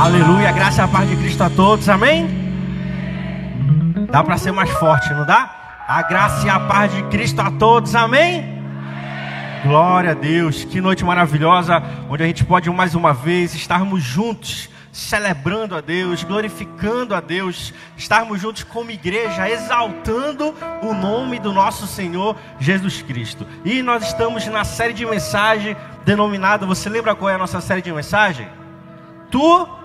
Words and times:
Aleluia, 0.00 0.50
graça 0.50 0.80
e 0.80 0.84
a 0.84 0.88
paz 0.88 1.10
de 1.10 1.14
Cristo 1.14 1.42
a 1.42 1.50
todos, 1.50 1.86
amém? 1.86 2.26
Dá 4.10 4.24
para 4.24 4.38
ser 4.38 4.50
mais 4.50 4.70
forte, 4.70 5.12
não 5.12 5.26
dá? 5.26 5.84
A 5.86 6.00
graça 6.00 6.46
e 6.46 6.48
a 6.48 6.58
paz 6.58 6.90
de 6.90 7.02
Cristo 7.10 7.38
a 7.42 7.50
todos, 7.50 7.94
amém? 7.94 8.62
Glória 9.62 10.12
a 10.12 10.14
Deus, 10.14 10.64
que 10.64 10.80
noite 10.80 11.04
maravilhosa, 11.04 11.82
onde 12.08 12.22
a 12.22 12.26
gente 12.26 12.46
pode 12.46 12.70
mais 12.70 12.94
uma 12.94 13.12
vez 13.12 13.54
estarmos 13.54 14.02
juntos, 14.02 14.70
celebrando 14.90 15.76
a 15.76 15.82
Deus, 15.82 16.24
glorificando 16.24 17.14
a 17.14 17.20
Deus, 17.20 17.74
estarmos 17.94 18.40
juntos 18.40 18.62
como 18.64 18.90
igreja, 18.90 19.50
exaltando 19.50 20.54
o 20.80 20.94
nome 20.94 21.38
do 21.38 21.52
nosso 21.52 21.86
Senhor 21.86 22.34
Jesus 22.58 23.02
Cristo. 23.02 23.46
E 23.66 23.82
nós 23.82 24.02
estamos 24.06 24.46
na 24.46 24.64
série 24.64 24.94
de 24.94 25.04
mensagem 25.04 25.76
denominada, 26.06 26.64
você 26.64 26.88
lembra 26.88 27.14
qual 27.14 27.28
é 27.28 27.34
a 27.34 27.38
nossa 27.38 27.60
série 27.60 27.82
de 27.82 27.92
mensagem? 27.92 28.48
Tu 29.30 29.79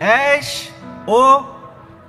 és 0.00 0.72
o 1.06 1.44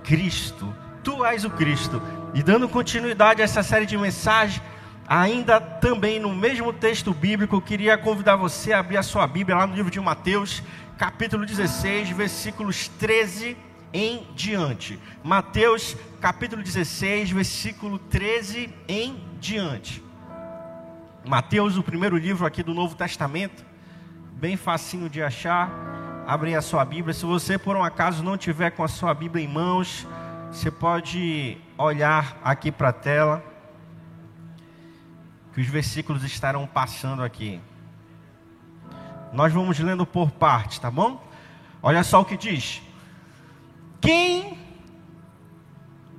Cristo. 0.04 0.74
Tu 1.04 1.26
és 1.26 1.46
o 1.46 1.50
Cristo. 1.50 2.02
E 2.34 2.44
dando 2.44 2.68
continuidade 2.68 3.42
a 3.42 3.46
essa 3.46 3.64
série 3.64 3.86
de 3.86 3.98
mensagens, 3.98 4.62
ainda 5.08 5.60
também 5.60 6.20
no 6.20 6.36
mesmo 6.36 6.74
texto 6.74 7.14
bíblico, 7.14 7.62
queria 7.62 7.98
convidar 7.98 8.36
você 8.36 8.74
a 8.74 8.80
abrir 8.80 8.98
a 8.98 9.04
sua 9.04 9.26
Bíblia 9.26 9.58
lá 9.58 9.66
no 9.66 9.76
livro 9.76 9.90
de 9.90 10.00
Mateus, 10.00 10.62
capítulo 10.98 11.46
16, 11.46 12.10
versículos 12.10 12.88
13 13.00 13.56
em 13.94 14.28
diante. 14.36 15.00
Mateus, 15.24 15.96
capítulo 16.20 16.62
16, 16.62 17.32
versículo 17.32 17.98
13 17.98 18.74
em 18.88 19.16
diante. 19.40 20.04
Mateus, 21.26 21.78
o 21.78 21.84
primeiro 21.84 22.18
livro 22.18 22.46
aqui 22.46 22.64
do 22.64 22.74
Novo 22.74 22.96
Testamento, 22.96 23.66
bem 24.34 24.56
facinho 24.56 25.10
de 25.10 25.22
achar. 25.22 26.07
Abre 26.28 26.54
a 26.56 26.62
sua 26.62 26.84
Bíblia. 26.84 27.14
Se 27.14 27.26
você 27.26 27.58
por 27.58 27.78
um 27.78 27.82
acaso 27.82 28.22
não 28.22 28.38
tiver 28.38 28.72
com 28.72 28.84
a 28.84 28.88
sua 28.90 29.14
Bíblia 29.14 29.46
em 29.46 29.48
mãos, 29.48 30.06
você 30.52 30.70
pode 30.70 31.58
olhar 31.78 32.38
aqui 32.44 32.70
para 32.70 32.90
a 32.90 32.92
tela, 32.92 33.42
que 35.54 35.62
os 35.62 35.68
versículos 35.68 36.26
estarão 36.26 36.68
passando 36.68 37.24
aqui. 37.24 37.62
Nós 39.32 39.54
vamos 39.54 39.80
lendo 39.80 40.06
por 40.06 40.30
partes, 40.32 40.80
tá 40.80 40.92
bom? 40.92 41.26
Olha 41.82 42.04
só 42.04 42.20
o 42.20 42.26
que 42.26 42.36
diz: 42.36 42.82
Quem 44.02 44.60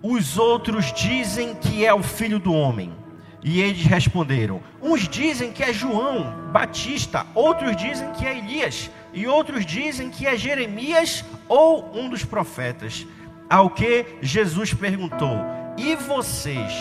os 0.02 0.38
outros 0.38 0.90
dizem 0.90 1.54
que 1.54 1.84
é 1.84 1.92
o 1.92 2.02
filho 2.02 2.38
do 2.38 2.54
homem? 2.54 2.96
E 3.44 3.60
eles 3.60 3.84
responderam: 3.84 4.62
Uns 4.80 5.06
dizem 5.06 5.52
que 5.52 5.62
é 5.62 5.70
João 5.70 6.50
Batista, 6.50 7.26
outros 7.34 7.76
dizem 7.76 8.10
que 8.12 8.26
é 8.26 8.38
Elias, 8.38 8.90
e 9.18 9.26
outros 9.26 9.66
dizem 9.66 10.10
que 10.10 10.28
é 10.28 10.36
Jeremias 10.36 11.24
ou 11.48 11.92
um 11.92 12.08
dos 12.08 12.24
profetas. 12.24 13.04
Ao 13.50 13.68
que 13.68 14.06
Jesus 14.22 14.72
perguntou: 14.72 15.36
E 15.76 15.96
vocês, 15.96 16.72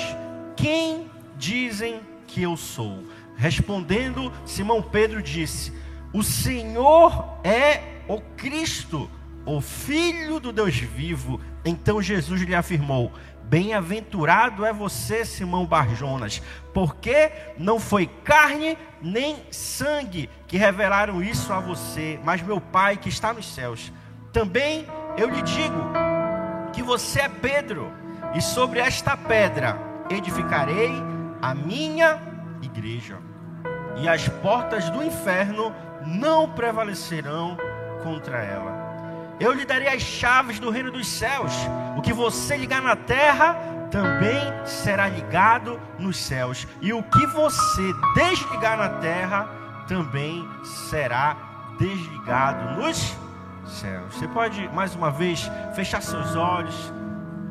quem 0.56 1.10
dizem 1.36 2.00
que 2.28 2.44
eu 2.44 2.56
sou? 2.56 3.04
Respondendo, 3.36 4.32
Simão 4.46 4.84
Pedro 4.84 5.20
disse: 5.20 5.74
O 6.14 6.22
Senhor 6.22 7.40
é 7.44 8.04
o 8.08 8.22
Cristo, 8.36 9.10
o 9.44 9.60
Filho 9.60 10.40
do 10.40 10.52
Deus 10.52 10.78
vivo. 10.78 11.42
Então 11.66 12.04
Jesus 12.04 12.42
lhe 12.42 12.54
afirmou: 12.54 13.12
Bem-aventurado 13.48 14.66
é 14.66 14.74
você, 14.74 15.24
Simão 15.24 15.66
Barjonas, 15.66 16.42
porque 16.74 17.32
não 17.58 17.80
foi 17.80 18.06
carne 18.06 18.78
nem 19.02 19.38
sangue 19.50 20.30
que 20.46 20.58
revelaram 20.58 21.24
isso 21.24 21.54
a 21.54 21.60
você, 21.62 22.20
mas 22.26 22.42
meu 22.42 22.60
Pai 22.60 22.98
que 22.98 23.08
está 23.08 23.32
nos 23.32 23.48
céus. 23.54 23.94
Também 24.34 24.86
eu 25.18 25.30
lhe 25.30 25.42
digo 25.44 25.82
que 26.74 26.84
você 26.84 27.22
é 27.22 27.30
Pedro, 27.30 27.90
e 28.36 28.42
sobre 28.42 28.82
esta 28.82 29.16
pedra 29.16 29.80
edificarei 30.10 30.92
a 31.42 31.56
minha 31.56 32.20
igreja, 32.62 33.18
e 33.96 34.10
as 34.10 34.28
portas 34.28 34.90
do 34.90 35.02
inferno 35.02 35.74
não 36.06 36.50
prevalecerão 36.50 37.58
contra 38.04 38.44
ela. 38.44 38.77
Eu 39.40 39.54
lhe 39.54 39.66
darei 39.66 39.88
as 39.88 40.02
chaves 40.02 40.60
do 40.60 40.70
reino 40.70 40.92
dos 40.92 41.08
céus. 41.08 41.54
O 41.96 42.02
que 42.02 42.12
você 42.12 42.58
ligar 42.58 42.82
na 42.82 42.96
terra 42.96 43.56
também 43.92 44.42
será 44.66 45.08
ligado 45.08 45.80
nos 45.98 46.18
céus, 46.18 46.68
e 46.82 46.92
o 46.92 47.02
que 47.04 47.26
você 47.28 47.94
desligar 48.16 48.78
na 48.78 48.90
terra 49.00 49.50
também 49.88 50.48
será 50.64 51.38
desligado 51.80 52.82
nos 52.82 53.16
céus. 53.66 54.14
Você 54.14 54.28
pode 54.28 54.68
mais 54.70 54.94
uma 54.96 55.10
vez 55.10 55.50
fechar 55.74 56.02
seus 56.02 56.36
olhos, 56.36 56.94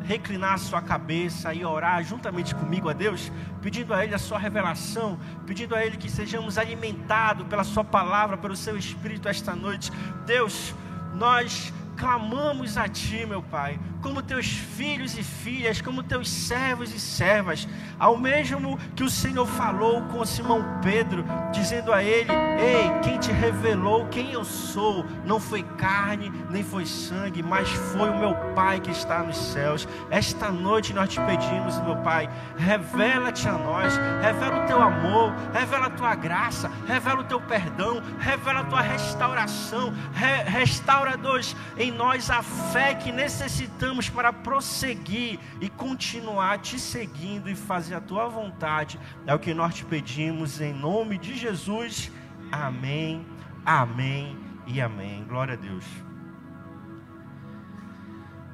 reclinar 0.05 0.59
sua 0.59 0.81
cabeça 0.83 1.53
e 1.55 1.65
orar 1.65 2.03
juntamente 2.05 2.55
comigo 2.55 2.89
a 2.89 2.93
Deus, 2.93 3.33
pedindo 3.63 3.93
a 3.95 4.05
Ele 4.05 4.15
a 4.15 4.19
sua 4.19 4.39
revelação, 4.39 5.19
pedindo 5.47 5.75
a 5.75 5.85
Ele 5.85 5.97
que 5.97 6.11
sejamos 6.11 6.59
alimentados 6.59 7.47
pela 7.47 7.65
Sua 7.65 7.83
palavra, 7.83 8.37
pelo 8.37 8.55
Seu 8.55 8.77
Espírito 8.77 9.29
esta 9.29 9.55
noite. 9.57 9.91
Deus, 10.25 10.75
nós 11.17 11.73
clamamos 11.97 12.77
a 12.77 12.89
Ti, 12.89 13.25
meu 13.27 13.43
Pai, 13.43 13.79
como 14.07 14.23
Teus 14.23 14.47
filhos 14.47 15.19
e 15.19 15.23
filhas, 15.25 15.81
como 15.81 16.01
Teus 16.01 16.31
servos 16.31 16.95
e 16.95 17.01
servas, 17.01 17.67
ao 17.99 18.17
mesmo 18.17 18.79
que 18.95 19.03
o 19.03 19.11
Senhor 19.11 19.45
falou 19.45 20.01
com 20.03 20.25
Simão 20.25 20.65
Pedro, 20.81 21.25
dizendo 21.53 21.93
a 21.93 22.05
ele: 22.05 22.31
Ei, 22.31 23.01
quem 23.03 23.19
te 23.19 23.33
revelou 23.33 24.07
quem 24.07 24.31
eu 24.31 24.45
sou, 24.45 25.05
não 25.25 25.41
foi 25.41 25.65
carne, 25.77 26.33
nem 26.51 26.63
foi 26.63 26.87
sangue, 26.87 27.43
mas 27.43 27.69
foi 27.69 28.09
o 28.09 28.19
meu 28.19 28.35
Pai 28.55 28.79
que 28.81 28.93
está 28.93 29.25
nos 29.25 29.37
céus. 29.37 29.89
Esta 30.09 30.53
noite 30.53 30.95
nós 30.95 31.09
te 31.09 31.21
pedimos, 31.23 31.81
meu 31.81 31.97
Pai, 31.97 32.31
revela-te 32.57 33.49
a 33.49 33.53
nós, 33.55 33.93
revela 34.23 34.63
o 34.63 34.67
teu 34.69 34.81
amor, 34.81 35.35
revela 35.53 35.87
a 35.87 35.91
tua 35.91 36.15
graça, 36.15 36.71
revela 36.87 37.23
o 37.23 37.25
teu 37.25 37.41
perdão, 37.41 38.01
revela 38.21 38.61
a 38.61 38.65
tua 38.65 38.83
restauração, 38.83 39.93
re 40.15 40.45
restaura-nos 40.49 41.57
em 41.77 41.91
nós 41.91 42.31
a 42.31 42.41
fé 42.43 42.95
que 42.95 43.11
necessitamos 43.11 43.96
para 44.09 44.33
prosseguir 44.33 45.39
e 45.61 45.69
continuar 45.69 46.59
te 46.59 46.79
seguindo 46.79 47.49
e 47.49 47.55
fazer 47.55 47.95
a 47.95 48.01
tua 48.01 48.29
vontade. 48.29 49.01
É 49.27 49.35
o 49.35 49.39
que 49.39 49.55
nós 49.55 49.75
te 49.75 49.85
pedimos 49.85 50.61
em 50.61 50.73
nome 50.73 51.19
de 51.19 51.35
Jesus. 51.35 52.11
Amém, 52.53 53.27
amém 53.65 54.39
e 54.67 54.81
amém. 54.81 55.25
Glória 55.25 55.55
a 55.55 55.57
Deus. 55.57 55.85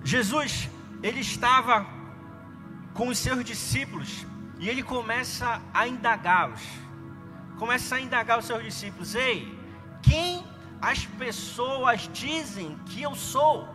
Jesus, 0.05 0.71
ele 1.03 1.21
estava 1.21 1.87
com 2.95 3.09
os 3.09 3.19
seus 3.19 3.45
discípulos 3.45 4.27
e 4.59 4.69
ele 4.69 4.83
começa 4.83 5.61
a 5.75 5.87
indagá-los. 5.87 6.63
Começa 7.59 7.97
a 7.97 8.01
indagar 8.01 8.39
os 8.39 8.45
seus 8.45 8.63
discípulos: 8.63 9.15
Ei, 9.15 9.59
quem 10.03 10.45
as 10.83 11.07
pessoas 11.07 12.11
dizem 12.13 12.77
que 12.87 13.01
eu 13.01 13.15
sou. 13.15 13.72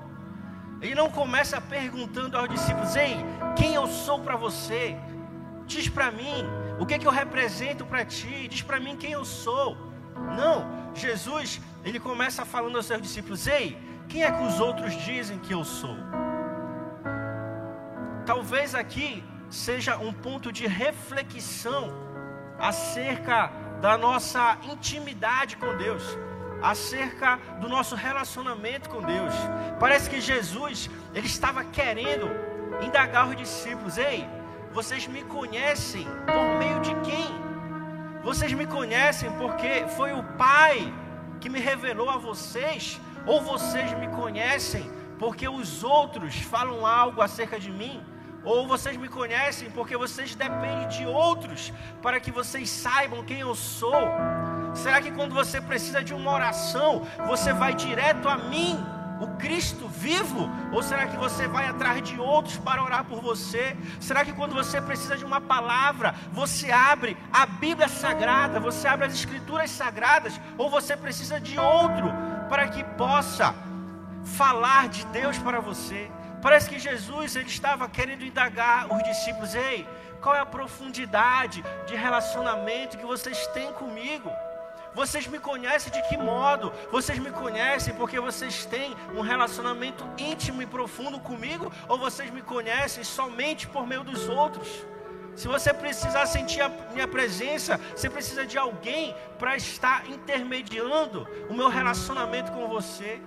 Ele 0.82 0.94
não 0.94 1.10
começa 1.10 1.60
perguntando 1.60 2.38
aos 2.38 2.50
discípulos: 2.50 2.96
Ei, 2.96 3.18
quem 3.56 3.74
eu 3.74 3.88
sou 3.88 4.20
para 4.20 4.36
você? 4.36 4.96
Diz 5.66 5.90
para 5.90 6.12
mim 6.12 6.46
o 6.80 6.86
que, 6.86 6.94
é 6.94 7.00
que 7.00 7.08
eu 7.08 7.12
represento 7.12 7.86
para 7.86 8.06
ti. 8.06 8.48
Diz 8.48 8.62
para 8.62 8.80
mim 8.80 8.96
quem 8.96 9.12
eu 9.12 9.26
sou. 9.26 9.76
Não, 10.36 10.94
Jesus, 10.94 11.62
ele 11.84 12.00
começa 12.00 12.46
falando 12.46 12.76
aos 12.78 12.86
seus 12.86 13.02
discípulos: 13.02 13.48
Ei, 13.48 13.78
quem 14.08 14.24
é 14.24 14.32
que 14.32 14.44
os 14.44 14.60
outros 14.60 14.94
dizem 15.04 15.40
que 15.40 15.54
eu 15.54 15.64
sou? 15.64 15.98
Talvez 18.26 18.76
aqui 18.76 19.24
seja 19.50 19.98
um 19.98 20.14
ponto 20.14 20.52
de 20.52 20.68
reflexão 20.68 21.92
acerca 22.60 23.52
da 23.82 23.98
nossa 23.98 24.58
intimidade 24.64 25.56
com 25.58 25.76
Deus 25.78 26.18
acerca 26.62 27.38
do 27.62 27.70
nosso 27.70 27.96
relacionamento 27.96 28.90
com 28.90 29.02
Deus. 29.02 29.34
Parece 29.80 30.10
que 30.10 30.20
Jesus, 30.20 30.90
ele 31.14 31.28
estava 31.28 31.64
querendo 31.64 32.30
indagar 32.82 33.28
os 33.28 33.36
discípulos: 33.36 33.98
"Ei, 33.98 34.28
vocês 34.72 35.08
me 35.08 35.24
conhecem 35.24 36.06
por 36.26 36.60
meio 36.60 36.80
de 36.82 36.94
quem? 37.10 37.28
Vocês 38.24 38.52
me 38.54 38.66
conhecem 38.66 39.32
porque 39.34 39.86
foi 39.96 40.14
o 40.14 40.24
Pai 40.38 40.94
que 41.40 41.50
me 41.50 41.60
revelou 41.60 42.10
a 42.10 42.18
vocês, 42.18 43.00
ou 43.26 43.42
vocês 43.42 43.94
me 43.94 44.08
conhecem 44.10 44.92
porque 45.20 45.48
os 45.48 45.84
outros 45.84 46.36
falam 46.42 46.86
algo 46.86 47.22
acerca 47.22 47.60
de 47.60 47.72
mim?" 47.72 48.04
Ou 48.48 48.66
vocês 48.66 48.96
me 48.96 49.10
conhecem 49.10 49.70
porque 49.70 49.98
vocês 49.98 50.34
dependem 50.34 50.88
de 50.88 51.06
outros 51.06 51.74
para 52.02 52.18
que 52.18 52.32
vocês 52.32 52.70
saibam 52.70 53.22
quem 53.22 53.42
eu 53.42 53.54
sou. 53.54 54.08
Será 54.74 55.02
que 55.02 55.12
quando 55.12 55.36
você 55.36 55.60
precisa 55.60 56.02
de 56.02 56.14
uma 56.14 56.32
oração, 56.32 57.06
você 57.28 57.52
vai 57.52 57.74
direto 57.74 58.30
a 58.30 58.38
mim, 58.38 58.80
o 59.20 59.28
Cristo 59.36 59.90
vivo? 59.90 60.50
Ou 60.72 60.82
será 60.82 61.08
que 61.08 61.18
você 61.18 61.46
vai 61.46 61.68
atrás 61.68 62.02
de 62.02 62.18
outros 62.18 62.56
para 62.56 62.82
orar 62.82 63.04
por 63.04 63.20
você? 63.20 63.76
Será 64.00 64.24
que 64.24 64.32
quando 64.32 64.56
você 64.56 64.80
precisa 64.80 65.18
de 65.18 65.26
uma 65.26 65.42
palavra, 65.42 66.16
você 66.32 66.72
abre 66.72 67.18
a 67.34 67.46
Bíblia 67.46 67.90
Sagrada, 67.90 68.62
você 68.62 68.88
abre 68.88 69.08
as 69.08 69.14
Escrituras 69.14 69.72
Sagradas? 69.72 70.40
Ou 70.58 70.70
você 70.70 70.96
precisa 70.96 71.38
de 71.38 71.60
outro 71.60 72.14
para 72.48 72.70
que 72.70 72.82
possa 72.96 73.54
falar 74.24 74.88
de 74.88 75.06
Deus 75.08 75.38
para 75.38 75.60
você. 75.60 76.10
Parece 76.42 76.70
que 76.70 76.80
Jesus 76.80 77.36
ele 77.36 77.50
estava 77.50 77.90
querendo 77.90 78.24
indagar 78.24 78.92
os 78.94 79.04
discípulos: 79.04 79.56
ei, 79.56 79.88
qual 80.22 80.36
é 80.36 80.40
a 80.40 80.46
profundidade 80.46 81.64
de 81.86 81.96
relacionamento 81.96 82.98
que 82.98 83.06
vocês 83.06 83.48
têm 83.48 83.72
comigo? 83.74 84.32
Vocês 84.94 85.28
me 85.28 85.38
conhecem 85.38 85.92
de 85.92 86.02
que 86.08 86.18
modo? 86.18 86.74
Vocês 86.92 87.20
me 87.20 87.30
conhecem 87.30 87.94
porque 87.94 88.20
vocês 88.20 88.66
têm 88.66 88.96
um 89.16 89.22
relacionamento 89.22 90.04
íntimo 90.18 90.62
e 90.62 90.66
profundo 90.66 91.20
comigo? 91.20 91.72
Ou 91.88 92.00
vocês 92.00 92.32
me 92.32 92.42
conhecem 92.42 93.04
somente 93.04 93.68
por 93.68 93.86
meio 93.86 94.04
dos 94.04 94.28
outros? 94.28 94.68
Se 95.36 95.48
você 95.48 95.72
precisar 95.72 96.26
sentir 96.26 96.62
a 96.62 96.70
minha 96.96 97.08
presença, 97.08 97.80
você 97.96 98.10
precisa 98.10 98.44
de 98.44 98.58
alguém 98.58 99.16
para 99.38 99.56
estar 99.56 100.10
intermediando 100.10 101.28
o 101.48 101.54
meu 101.54 101.70
relacionamento 101.70 102.52
com 102.52 102.68
você. 102.68 103.22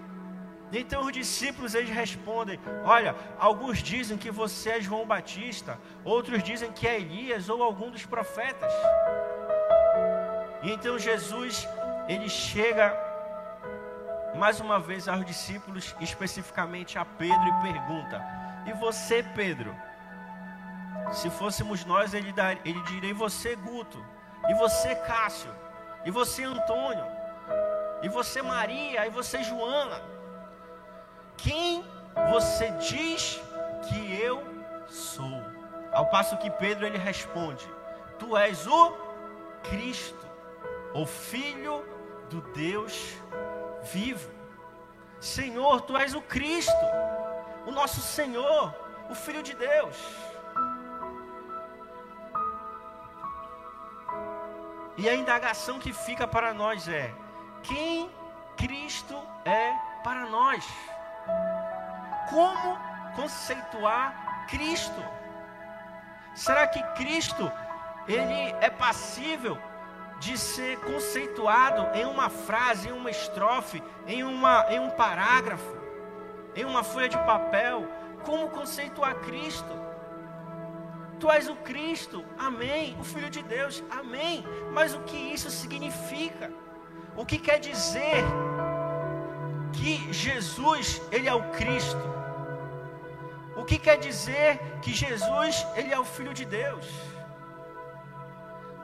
Então 0.73 1.03
os 1.03 1.13
discípulos 1.13 1.75
eles 1.75 1.91
respondem: 1.91 2.59
Olha, 2.85 3.15
alguns 3.39 3.79
dizem 3.83 4.17
que 4.17 4.31
você 4.31 4.71
é 4.71 4.81
João 4.81 5.07
Batista, 5.07 5.79
outros 6.05 6.43
dizem 6.43 6.73
que 6.73 6.87
é 6.87 6.97
Elias 6.97 7.49
ou 7.49 7.63
algum 7.63 7.91
dos 7.91 8.07
profetas. 8.07 8.73
E 10.63 10.71
então 10.71 10.99
Jesus 10.99 11.67
ele 12.09 12.29
chega 12.29 12.97
mais 14.37 14.61
uma 14.61 14.79
vez 14.79 15.09
aos 15.09 15.25
discípulos, 15.25 15.95
especificamente 16.01 16.99
a 16.99 17.05
Pedro, 17.05 17.49
e 17.49 17.63
pergunta: 17.63 18.25
E 18.67 18.73
você, 18.73 19.23
Pedro? 19.23 19.75
Se 21.13 21.29
fôssemos 21.31 21.85
nós, 21.85 22.15
ele, 22.15 22.33
dar, 22.33 22.57
ele 22.65 22.81
diria: 22.83 23.11
E 23.11 23.15
você, 23.15 23.57
Guto? 23.57 24.05
E 24.49 24.55
você, 24.55 24.95
Cássio? 24.95 25.51
E 26.05 26.11
você, 26.11 26.45
Antônio? 26.45 27.05
E 28.03 28.09
você, 28.09 28.41
Maria? 28.41 29.07
E 29.07 29.11
você, 29.11 29.43
Joana? 29.43 30.20
Quem 31.43 31.85
você 32.31 32.71
diz 32.73 33.41
que 33.89 34.21
eu 34.21 34.43
sou? 34.87 35.43
Ao 35.93 36.07
passo 36.07 36.37
que 36.37 36.51
Pedro 36.51 36.87
ele 36.87 36.99
responde: 36.99 37.69
Tu 38.19 38.37
és 38.37 38.67
o 38.67 38.93
Cristo, 39.63 40.27
o 40.95 41.07
Filho 41.07 41.85
do 42.29 42.41
Deus 42.53 43.17
vivo. 43.93 44.31
Senhor, 45.19 45.83
tu 45.83 45.97
és 45.97 46.15
o 46.15 46.23
Cristo, 46.23 46.87
o 47.67 47.71
nosso 47.71 48.01
Senhor, 48.01 48.75
o 49.11 49.15
Filho 49.15 49.43
de 49.43 49.55
Deus. 49.55 49.97
E 54.97 55.09
a 55.09 55.15
indagação 55.15 55.79
que 55.79 55.93
fica 55.93 56.27
para 56.27 56.53
nós 56.53 56.87
é: 56.89 57.15
quem 57.63 58.11
Cristo 58.57 59.17
é 59.45 59.75
para 60.05 60.27
nós? 60.27 60.67
Como 62.29 62.79
conceituar 63.15 64.47
Cristo? 64.49 65.03
Será 66.35 66.67
que 66.67 66.83
Cristo 66.95 67.51
ele 68.07 68.55
é 68.61 68.71
passível 68.71 69.59
de 70.19 70.37
ser 70.37 70.79
conceituado 70.81 71.97
em 71.97 72.05
uma 72.05 72.29
frase, 72.29 72.89
em 72.89 72.93
uma 72.93 73.11
estrofe, 73.11 73.83
em, 74.07 74.23
uma, 74.23 74.67
em 74.69 74.79
um 74.79 74.91
parágrafo, 74.91 75.77
em 76.55 76.65
uma 76.65 76.85
folha 76.85 77.09
de 77.09 77.17
papel? 77.19 77.89
Como 78.25 78.51
conceituar 78.51 79.15
Cristo? 79.17 79.81
Tu 81.19 81.31
és 81.31 81.49
o 81.49 81.57
Cristo, 81.57 82.25
amém. 82.39 82.97
O 82.99 83.05
Filho 83.05 83.29
de 83.29 83.43
Deus, 83.43 83.85
amém. 83.91 84.45
Mas 84.73 84.95
o 84.95 85.01
que 85.01 85.17
isso 85.17 85.51
significa? 85.51 86.51
O 87.15 87.27
que 87.27 87.39
quer 87.39 87.59
dizer 87.59 88.25
que 89.73 90.13
Jesus, 90.13 91.01
Ele 91.11 91.29
é 91.29 91.35
o 91.35 91.51
Cristo? 91.51 92.21
O 93.57 93.65
que 93.65 93.79
quer 93.79 93.99
dizer 93.99 94.59
que 94.83 94.93
Jesus, 94.93 95.67
Ele 95.75 95.93
é 95.93 95.99
o 95.99 96.05
Filho 96.05 96.33
de 96.33 96.45
Deus? 96.45 96.87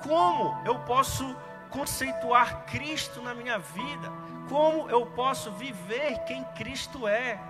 Como 0.02 0.60
eu 0.64 0.78
posso 0.80 1.36
conceituar 1.70 2.64
Cristo 2.66 3.20
na 3.22 3.34
minha 3.34 3.58
vida? 3.58 4.12
Como 4.48 4.88
eu 4.88 5.06
posso 5.06 5.50
viver 5.52 6.18
quem 6.26 6.44
Cristo 6.54 7.08
é? 7.08 7.40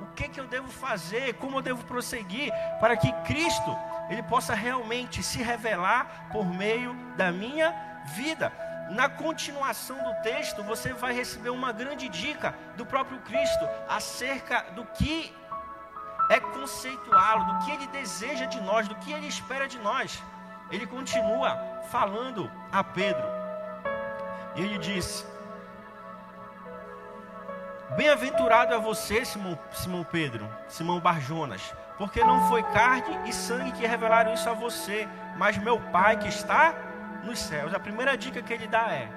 O 0.00 0.06
que, 0.14 0.28
que 0.28 0.38
eu 0.38 0.46
devo 0.46 0.68
fazer? 0.68 1.34
Como 1.34 1.58
eu 1.58 1.62
devo 1.62 1.84
prosseguir 1.84 2.52
para 2.80 2.96
que 2.96 3.10
Cristo 3.22 3.76
ele 4.08 4.22
possa 4.22 4.54
realmente 4.54 5.22
se 5.22 5.42
revelar 5.42 6.28
por 6.30 6.44
meio 6.44 6.94
da 7.16 7.32
minha 7.32 7.74
vida? 8.14 8.52
Na 8.90 9.08
continuação 9.08 10.02
do 10.02 10.14
texto, 10.22 10.62
você 10.62 10.92
vai 10.92 11.14
receber 11.14 11.50
uma 11.50 11.72
grande 11.72 12.08
dica 12.08 12.54
do 12.76 12.84
próprio 12.84 13.18
Cristo 13.20 13.68
acerca 13.88 14.62
do 14.72 14.84
que 14.84 15.34
é 16.30 16.38
conceituá-lo, 16.40 17.44
do 17.44 17.64
que 17.64 17.72
ele 17.72 17.86
deseja 17.88 18.46
de 18.46 18.60
nós, 18.60 18.88
do 18.88 18.94
que 18.96 19.12
ele 19.12 19.26
espera 19.26 19.66
de 19.66 19.78
nós. 19.78 20.22
Ele 20.70 20.86
continua 20.86 21.58
falando 21.90 22.50
a 22.72 22.82
Pedro. 22.82 23.26
E 24.54 24.62
ele 24.62 24.78
diz: 24.78 25.26
Bem-aventurado 27.96 28.74
é 28.74 28.78
você, 28.78 29.24
Simão, 29.24 29.58
Simão 29.72 30.04
Pedro, 30.04 30.48
Simão 30.68 31.00
Barjonas, 31.00 31.74
porque 31.96 32.24
não 32.24 32.48
foi 32.48 32.62
carne 32.62 33.28
e 33.28 33.32
sangue 33.32 33.72
que 33.72 33.86
revelaram 33.86 34.34
isso 34.34 34.48
a 34.48 34.54
você, 34.54 35.08
mas 35.36 35.58
meu 35.58 35.80
Pai 35.90 36.16
que 36.16 36.28
está 36.28 36.74
nos 37.24 37.38
céus. 37.38 37.74
A 37.74 37.80
primeira 37.80 38.16
dica 38.16 38.42
que 38.42 38.52
ele 38.52 38.66
dá 38.66 38.92
é: 38.92 39.08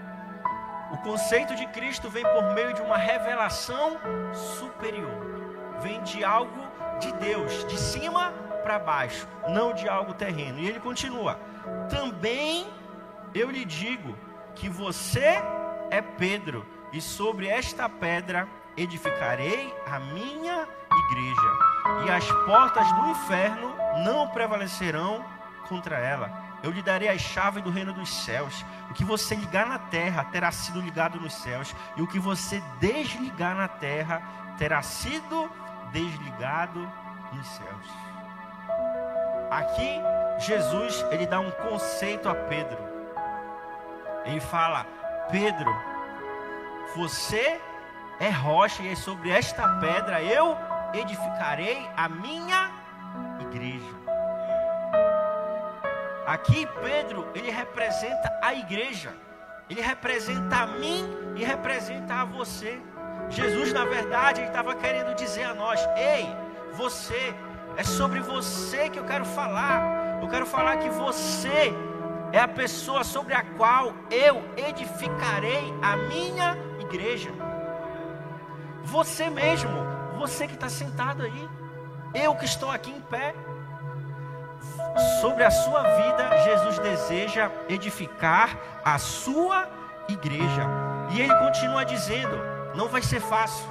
o 0.91 0.97
conceito 0.97 1.55
de 1.55 1.67
Cristo 1.67 2.09
vem 2.09 2.23
por 2.23 2.53
meio 2.53 2.73
de 2.73 2.81
uma 2.81 2.97
revelação 2.97 3.97
superior, 4.33 5.25
vem 5.81 6.01
de 6.03 6.23
algo 6.23 6.67
de 6.99 7.11
Deus, 7.13 7.65
de 7.67 7.77
cima 7.77 8.31
para 8.63 8.79
baixo, 8.79 9.27
não 9.49 9.73
de 9.73 9.87
algo 9.87 10.13
terreno. 10.13 10.59
E 10.59 10.67
ele 10.67 10.79
continua: 10.79 11.39
também 11.89 12.67
eu 13.33 13.51
lhe 13.51 13.65
digo 13.65 14.17
que 14.55 14.69
você 14.69 15.41
é 15.91 16.01
Pedro, 16.01 16.65
e 16.91 17.01
sobre 17.01 17.47
esta 17.47 17.87
pedra 17.89 18.47
edificarei 18.75 19.73
a 19.85 19.99
minha 19.99 20.67
igreja, 21.09 22.05
e 22.05 22.11
as 22.11 22.25
portas 22.45 22.91
do 22.93 23.09
inferno 23.09 23.75
não 24.03 24.27
prevalecerão 24.29 25.25
contra 25.67 25.97
ela 25.97 26.46
eu 26.63 26.71
lhe 26.71 26.81
darei 26.81 27.07
as 27.09 27.21
chaves 27.21 27.63
do 27.63 27.69
reino 27.69 27.93
dos 27.93 28.09
céus. 28.09 28.65
O 28.89 28.93
que 28.93 29.03
você 29.03 29.35
ligar 29.35 29.67
na 29.67 29.79
terra 29.79 30.23
terá 30.25 30.51
sido 30.51 30.81
ligado 30.81 31.19
nos 31.19 31.33
céus, 31.33 31.75
e 31.95 32.01
o 32.01 32.07
que 32.07 32.19
você 32.19 32.61
desligar 32.79 33.55
na 33.55 33.67
terra 33.67 34.21
terá 34.57 34.81
sido 34.81 35.49
desligado 35.91 36.79
nos 37.33 37.47
céus. 37.47 37.87
Aqui 39.51 40.01
Jesus 40.39 41.05
ele 41.11 41.25
dá 41.25 41.39
um 41.39 41.51
conceito 41.51 42.27
a 42.27 42.35
Pedro. 42.35 42.77
Ele 44.25 44.39
fala: 44.39 44.85
Pedro, 45.31 45.73
você 46.95 47.59
é 48.19 48.29
rocha 48.29 48.83
e 48.83 48.89
é 48.89 48.95
sobre 48.95 49.29
esta 49.29 49.67
pedra 49.79 50.21
eu 50.21 50.57
edificarei 50.93 51.87
a 51.95 52.09
minha 52.09 52.71
igreja. 53.39 54.06
Aqui 56.27 56.67
Pedro, 56.81 57.25
ele 57.33 57.49
representa 57.49 58.37
a 58.41 58.53
igreja. 58.53 59.13
Ele 59.69 59.79
representa 59.81 60.57
a 60.57 60.67
mim 60.67 61.07
e 61.37 61.43
representa 61.43 62.15
a 62.15 62.25
você. 62.25 62.81
Jesus, 63.29 63.71
na 63.71 63.85
verdade, 63.85 64.41
ele 64.41 64.47
estava 64.49 64.75
querendo 64.75 65.15
dizer 65.15 65.45
a 65.45 65.53
nós: 65.53 65.79
"Ei, 65.95 66.27
você, 66.73 67.33
é 67.77 67.83
sobre 67.83 68.19
você 68.19 68.89
que 68.89 68.99
eu 68.99 69.05
quero 69.05 69.23
falar. 69.23 70.19
Eu 70.21 70.27
quero 70.27 70.45
falar 70.45 70.77
que 70.77 70.89
você 70.89 71.73
é 72.33 72.39
a 72.39 72.47
pessoa 72.47 73.03
sobre 73.03 73.33
a 73.33 73.43
qual 73.55 73.93
eu 74.11 74.43
edificarei 74.57 75.73
a 75.81 75.95
minha 75.95 76.57
igreja. 76.79 77.31
Você 78.83 79.29
mesmo, 79.29 79.71
você 80.17 80.47
que 80.47 80.55
está 80.55 80.69
sentado 80.69 81.23
aí, 81.23 81.49
eu 82.13 82.35
que 82.35 82.45
estou 82.45 82.71
aqui 82.71 82.91
em 82.91 83.01
pé, 83.01 83.33
sobre 85.21 85.43
a 85.43 85.51
sua 85.51 85.83
vida, 85.83 86.37
Jesus 86.43 86.79
deseja 86.79 87.51
edificar 87.69 88.57
a 88.83 88.97
sua 88.97 89.67
igreja. 90.07 90.63
E 91.11 91.21
ele 91.21 91.33
continua 91.35 91.85
dizendo: 91.85 92.37
não 92.75 92.87
vai 92.87 93.01
ser 93.01 93.19
fácil, 93.19 93.65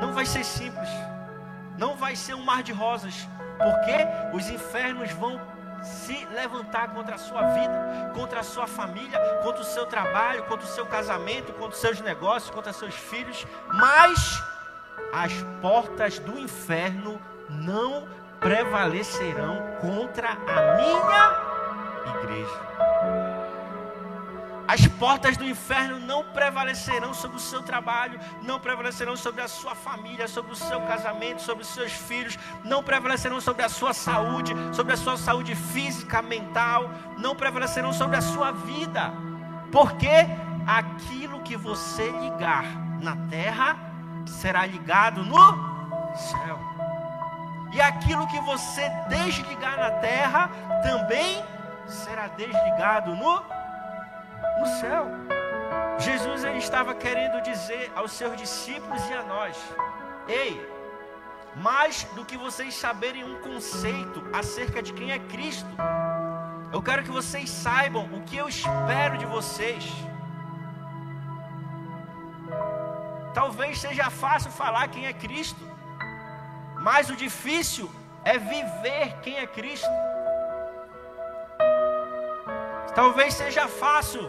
não 0.00 0.12
vai 0.12 0.26
ser 0.26 0.44
simples, 0.44 0.88
não 1.78 1.96
vai 1.96 2.16
ser 2.16 2.34
um 2.34 2.44
mar 2.44 2.62
de 2.62 2.72
rosas, 2.72 3.28
porque 3.58 4.36
os 4.36 4.48
infernos 4.48 5.10
vão 5.12 5.40
se 5.82 6.24
levantar 6.26 6.88
contra 6.94 7.16
a 7.16 7.18
sua 7.18 7.42
vida, 7.48 8.12
contra 8.14 8.40
a 8.40 8.42
sua 8.42 8.66
família, 8.66 9.18
contra 9.42 9.60
o 9.60 9.64
seu 9.64 9.84
trabalho, 9.84 10.44
contra 10.44 10.64
o 10.64 10.68
seu 10.68 10.86
casamento, 10.86 11.52
contra 11.52 11.74
os 11.74 11.80
seus 11.80 12.00
negócios, 12.00 12.54
contra 12.54 12.72
seus 12.72 12.94
filhos, 12.94 13.46
mas 13.68 14.42
as 15.12 15.32
portas 15.60 16.18
do 16.18 16.38
inferno 16.38 17.20
não 17.50 18.08
prevalecerão 18.44 19.56
contra 19.80 20.32
a 20.32 20.76
minha 20.76 22.14
igreja. 22.18 22.60
As 24.68 24.86
portas 24.86 25.38
do 25.38 25.46
inferno 25.46 25.98
não 25.98 26.22
prevalecerão 26.24 27.14
sobre 27.14 27.38
o 27.38 27.40
seu 27.40 27.62
trabalho, 27.62 28.20
não 28.42 28.60
prevalecerão 28.60 29.16
sobre 29.16 29.40
a 29.40 29.48
sua 29.48 29.74
família, 29.74 30.28
sobre 30.28 30.52
o 30.52 30.56
seu 30.56 30.78
casamento, 30.82 31.40
sobre 31.40 31.62
os 31.64 31.70
seus 31.70 31.92
filhos, 31.92 32.38
não 32.62 32.82
prevalecerão 32.82 33.40
sobre 33.40 33.62
a 33.62 33.68
sua 33.70 33.94
saúde, 33.94 34.54
sobre 34.74 34.92
a 34.92 34.96
sua 34.98 35.16
saúde 35.16 35.54
física, 35.54 36.20
mental, 36.20 36.90
não 37.16 37.34
prevalecerão 37.34 37.94
sobre 37.94 38.18
a 38.18 38.22
sua 38.22 38.52
vida. 38.52 39.10
Porque 39.72 40.26
aquilo 40.66 41.40
que 41.40 41.56
você 41.56 42.10
ligar 42.10 42.64
na 43.00 43.16
terra 43.28 43.76
será 44.26 44.66
ligado 44.66 45.24
no 45.24 46.14
céu. 46.14 46.73
E 47.74 47.80
aquilo 47.80 48.26
que 48.28 48.40
você 48.40 48.88
desligar 49.08 49.76
na 49.78 49.90
terra 49.90 50.48
também 50.82 51.44
será 51.86 52.28
desligado 52.28 53.14
no 53.16 53.34
no 54.58 54.66
céu. 54.80 55.06
Jesus 55.98 56.44
ele 56.44 56.58
estava 56.58 56.94
querendo 56.94 57.42
dizer 57.42 57.92
aos 57.96 58.12
seus 58.12 58.36
discípulos 58.36 59.02
e 59.08 59.14
a 59.14 59.22
nós: 59.24 59.56
Ei, 60.28 60.52
mais 61.56 62.04
do 62.14 62.24
que 62.24 62.36
vocês 62.36 62.74
saberem 62.74 63.24
um 63.24 63.40
conceito 63.40 64.22
acerca 64.32 64.80
de 64.82 64.92
quem 64.92 65.10
é 65.10 65.18
Cristo, 65.18 65.74
eu 66.72 66.82
quero 66.82 67.02
que 67.02 67.10
vocês 67.10 67.50
saibam 67.50 68.04
o 68.12 68.22
que 68.22 68.36
eu 68.36 68.48
espero 68.48 69.18
de 69.18 69.26
vocês. 69.26 69.84
Talvez 73.32 73.78
seja 73.78 74.10
fácil 74.10 74.50
falar 74.52 74.86
quem 74.88 75.06
é 75.06 75.12
Cristo, 75.12 75.73
mas 76.86 77.08
o 77.08 77.16
difícil 77.16 77.90
é 78.22 78.36
viver 78.36 79.16
quem 79.22 79.38
é 79.38 79.46
Cristo. 79.46 79.88
Talvez 82.94 83.32
seja 83.32 83.66
fácil 83.66 84.24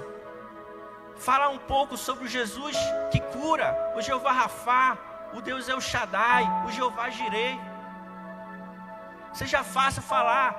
falar 1.18 1.50
um 1.50 1.58
pouco 1.58 1.98
sobre 1.98 2.24
o 2.24 2.28
Jesus 2.28 2.78
que 3.12 3.20
cura, 3.20 3.94
o 3.98 4.02
Jeová 4.02 4.32
Rafá, 4.32 4.98
o 5.34 5.42
Deus 5.42 5.68
El 5.68 5.82
Shaddai, 5.82 6.46
o 6.66 6.72
Jeová 6.72 7.10
Jirei. 7.10 7.60
Seja 9.34 9.62
fácil 9.62 10.02
falar. 10.02 10.50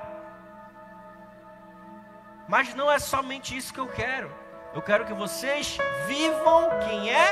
Mas 2.47 2.75
não 2.75 2.91
é 2.91 2.99
somente 2.99 3.57
isso 3.57 3.73
que 3.73 3.79
eu 3.79 3.87
quero. 3.87 4.31
Eu 4.75 4.83
quero 4.83 5.03
que 5.03 5.13
vocês 5.13 5.79
vivam 6.05 6.69
quem 6.87 7.09
é 7.09 7.27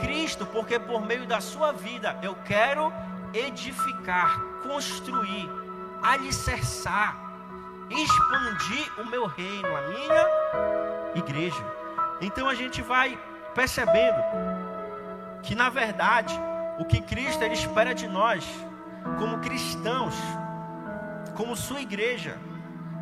Cristo, 0.00 0.46
porque 0.46 0.78
por 0.78 1.02
meio 1.02 1.26
da 1.26 1.40
sua 1.42 1.70
vida 1.70 2.18
eu 2.22 2.34
quero 2.46 2.90
edificar, 3.32 4.40
construir, 4.62 5.48
alicerçar, 6.02 7.16
expandir 7.90 9.00
o 9.00 9.06
meu 9.06 9.26
reino, 9.26 9.68
a 9.76 9.82
minha 9.88 10.26
igreja. 11.14 11.64
Então 12.20 12.48
a 12.48 12.54
gente 12.54 12.82
vai 12.82 13.18
percebendo 13.54 14.22
que 15.42 15.54
na 15.54 15.68
verdade 15.68 16.38
o 16.78 16.84
que 16.84 17.00
Cristo 17.00 17.42
ele 17.42 17.54
espera 17.54 17.94
de 17.94 18.06
nós, 18.06 18.46
como 19.18 19.38
cristãos, 19.38 20.14
como 21.36 21.56
sua 21.56 21.80
igreja, 21.80 22.38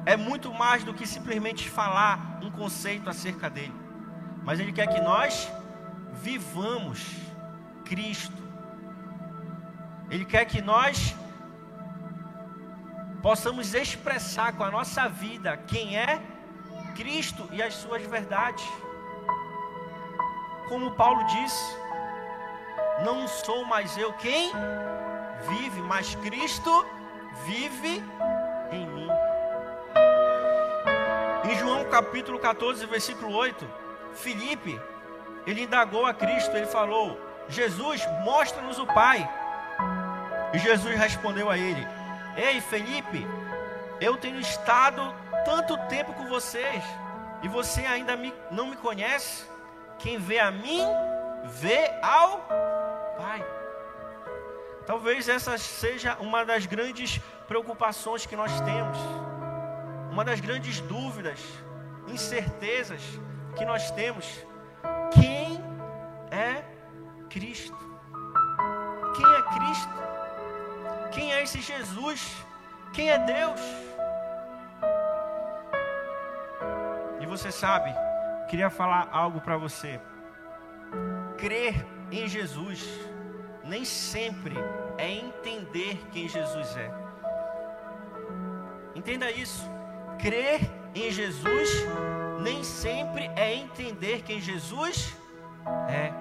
é 0.06 0.16
muito 0.16 0.52
mais 0.52 0.84
do 0.84 0.94
que 0.94 1.06
simplesmente 1.06 1.68
falar 1.68 2.38
um 2.42 2.50
conceito 2.50 3.10
acerca 3.10 3.50
dele. 3.50 3.74
Mas 4.42 4.58
ele 4.58 4.72
quer 4.72 4.86
que 4.86 5.00
nós 5.00 5.50
vivamos 6.22 7.14
Cristo. 7.84 8.47
Ele 10.10 10.24
quer 10.24 10.44
que 10.44 10.62
nós 10.62 11.14
possamos 13.22 13.74
expressar 13.74 14.52
com 14.54 14.64
a 14.64 14.70
nossa 14.70 15.08
vida 15.08 15.56
quem 15.56 15.96
é 15.98 16.20
Cristo 16.94 17.48
e 17.52 17.62
as 17.62 17.74
suas 17.74 18.02
verdades 18.02 18.66
como 20.68 20.90
Paulo 20.92 21.24
disse: 21.24 21.76
Não 23.04 23.26
sou 23.26 23.64
mais 23.64 23.96
eu 23.96 24.12
quem 24.14 24.52
vive, 25.48 25.80
mas 25.80 26.14
Cristo 26.16 26.86
vive 27.46 28.04
em 28.70 28.86
mim. 28.86 29.08
Em 31.44 31.56
João 31.58 31.84
capítulo 31.86 32.38
14, 32.38 32.84
versículo 32.86 33.34
8, 33.34 33.66
Filipe, 34.12 34.78
ele 35.46 35.62
indagou 35.62 36.04
a 36.04 36.12
Cristo, 36.12 36.54
ele 36.54 36.66
falou: 36.66 37.18
Jesus, 37.48 38.06
mostra-nos 38.22 38.78
o 38.78 38.86
Pai. 38.86 39.28
E 40.52 40.58
Jesus 40.58 40.96
respondeu 40.96 41.50
a 41.50 41.58
ele: 41.58 41.86
Ei, 42.36 42.60
Felipe, 42.60 43.26
eu 44.00 44.16
tenho 44.16 44.40
estado 44.40 45.14
tanto 45.44 45.76
tempo 45.88 46.12
com 46.14 46.26
vocês 46.26 46.82
e 47.42 47.48
você 47.48 47.80
ainda 47.82 48.16
me, 48.16 48.32
não 48.50 48.66
me 48.68 48.76
conhece? 48.76 49.44
Quem 49.98 50.18
vê 50.18 50.38
a 50.38 50.50
mim, 50.50 50.86
vê 51.44 51.90
ao 52.02 52.38
Pai. 53.16 53.44
Talvez 54.86 55.28
essa 55.28 55.58
seja 55.58 56.16
uma 56.20 56.44
das 56.44 56.64
grandes 56.64 57.20
preocupações 57.46 58.24
que 58.24 58.36
nós 58.36 58.60
temos, 58.60 58.98
uma 60.10 60.24
das 60.24 60.40
grandes 60.40 60.80
dúvidas, 60.80 61.40
incertezas 62.06 63.02
que 63.56 63.64
nós 63.64 63.90
temos. 63.90 64.26
Quem 65.12 65.62
é 66.30 66.64
Cristo? 67.28 67.76
Quem 69.14 69.26
é 69.26 69.42
Cristo? 69.42 70.07
Quem 71.18 71.32
é 71.32 71.42
esse 71.42 71.60
Jesus? 71.60 72.46
Quem 72.92 73.10
é 73.10 73.18
Deus? 73.18 73.60
E 77.20 77.26
você 77.26 77.50
sabe, 77.50 77.92
queria 78.48 78.70
falar 78.70 79.08
algo 79.10 79.40
para 79.40 79.56
você. 79.56 80.00
Crer 81.36 81.84
em 82.12 82.28
Jesus 82.28 82.88
nem 83.64 83.84
sempre 83.84 84.54
é 84.96 85.10
entender 85.10 85.98
quem 86.12 86.28
Jesus 86.28 86.76
é. 86.76 86.88
Entenda 88.94 89.28
isso. 89.32 89.68
Crer 90.20 90.70
em 90.94 91.10
Jesus 91.10 91.68
nem 92.40 92.62
sempre 92.62 93.28
é 93.34 93.52
entender 93.56 94.22
quem 94.22 94.40
Jesus 94.40 95.16
é. 95.88 96.12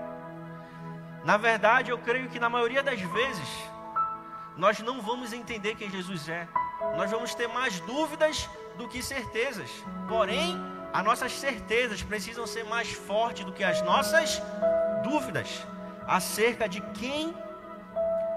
Na 1.24 1.38
verdade, 1.38 1.92
eu 1.92 2.00
creio 2.00 2.30
que 2.30 2.40
na 2.40 2.50
maioria 2.50 2.82
das 2.82 3.00
vezes 3.00 3.77
nós 4.58 4.80
não 4.80 5.02
vamos 5.02 5.34
entender 5.34 5.76
quem 5.76 5.90
Jesus 5.90 6.28
é. 6.28 6.48
Nós 6.96 7.12
vamos 7.12 7.36
ter 7.36 7.48
mais 7.48 7.80
dúvidas 7.82 8.50
do 8.78 8.88
que 8.88 9.02
certezas. 9.04 9.70
Porém, 10.08 10.60
as 10.92 11.04
nossas 11.04 11.32
certezas 11.34 12.02
precisam 12.02 12.48
ser 12.48 12.64
mais 12.66 12.92
fortes 12.92 13.46
do 13.46 13.52
que 13.52 13.64
as 13.64 13.82
nossas 13.82 14.42
dúvidas 15.04 15.66
acerca 16.08 16.68
de 16.68 16.82
quem 16.94 17.36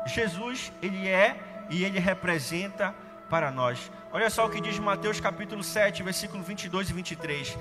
Jesus 0.06 0.72
ele 0.82 1.08
é 1.08 1.66
e 1.70 1.84
ele 1.84 1.98
representa 1.98 2.94
para 3.28 3.50
nós. 3.50 3.90
Olha 4.12 4.28
só 4.28 4.46
o 4.46 4.50
que 4.50 4.60
diz 4.60 4.78
Mateus 4.78 5.20
capítulo 5.20 5.62
7, 5.62 6.02
versículo 6.02 6.42
22 6.42 6.90
e 6.90 6.92
23. 6.92 7.56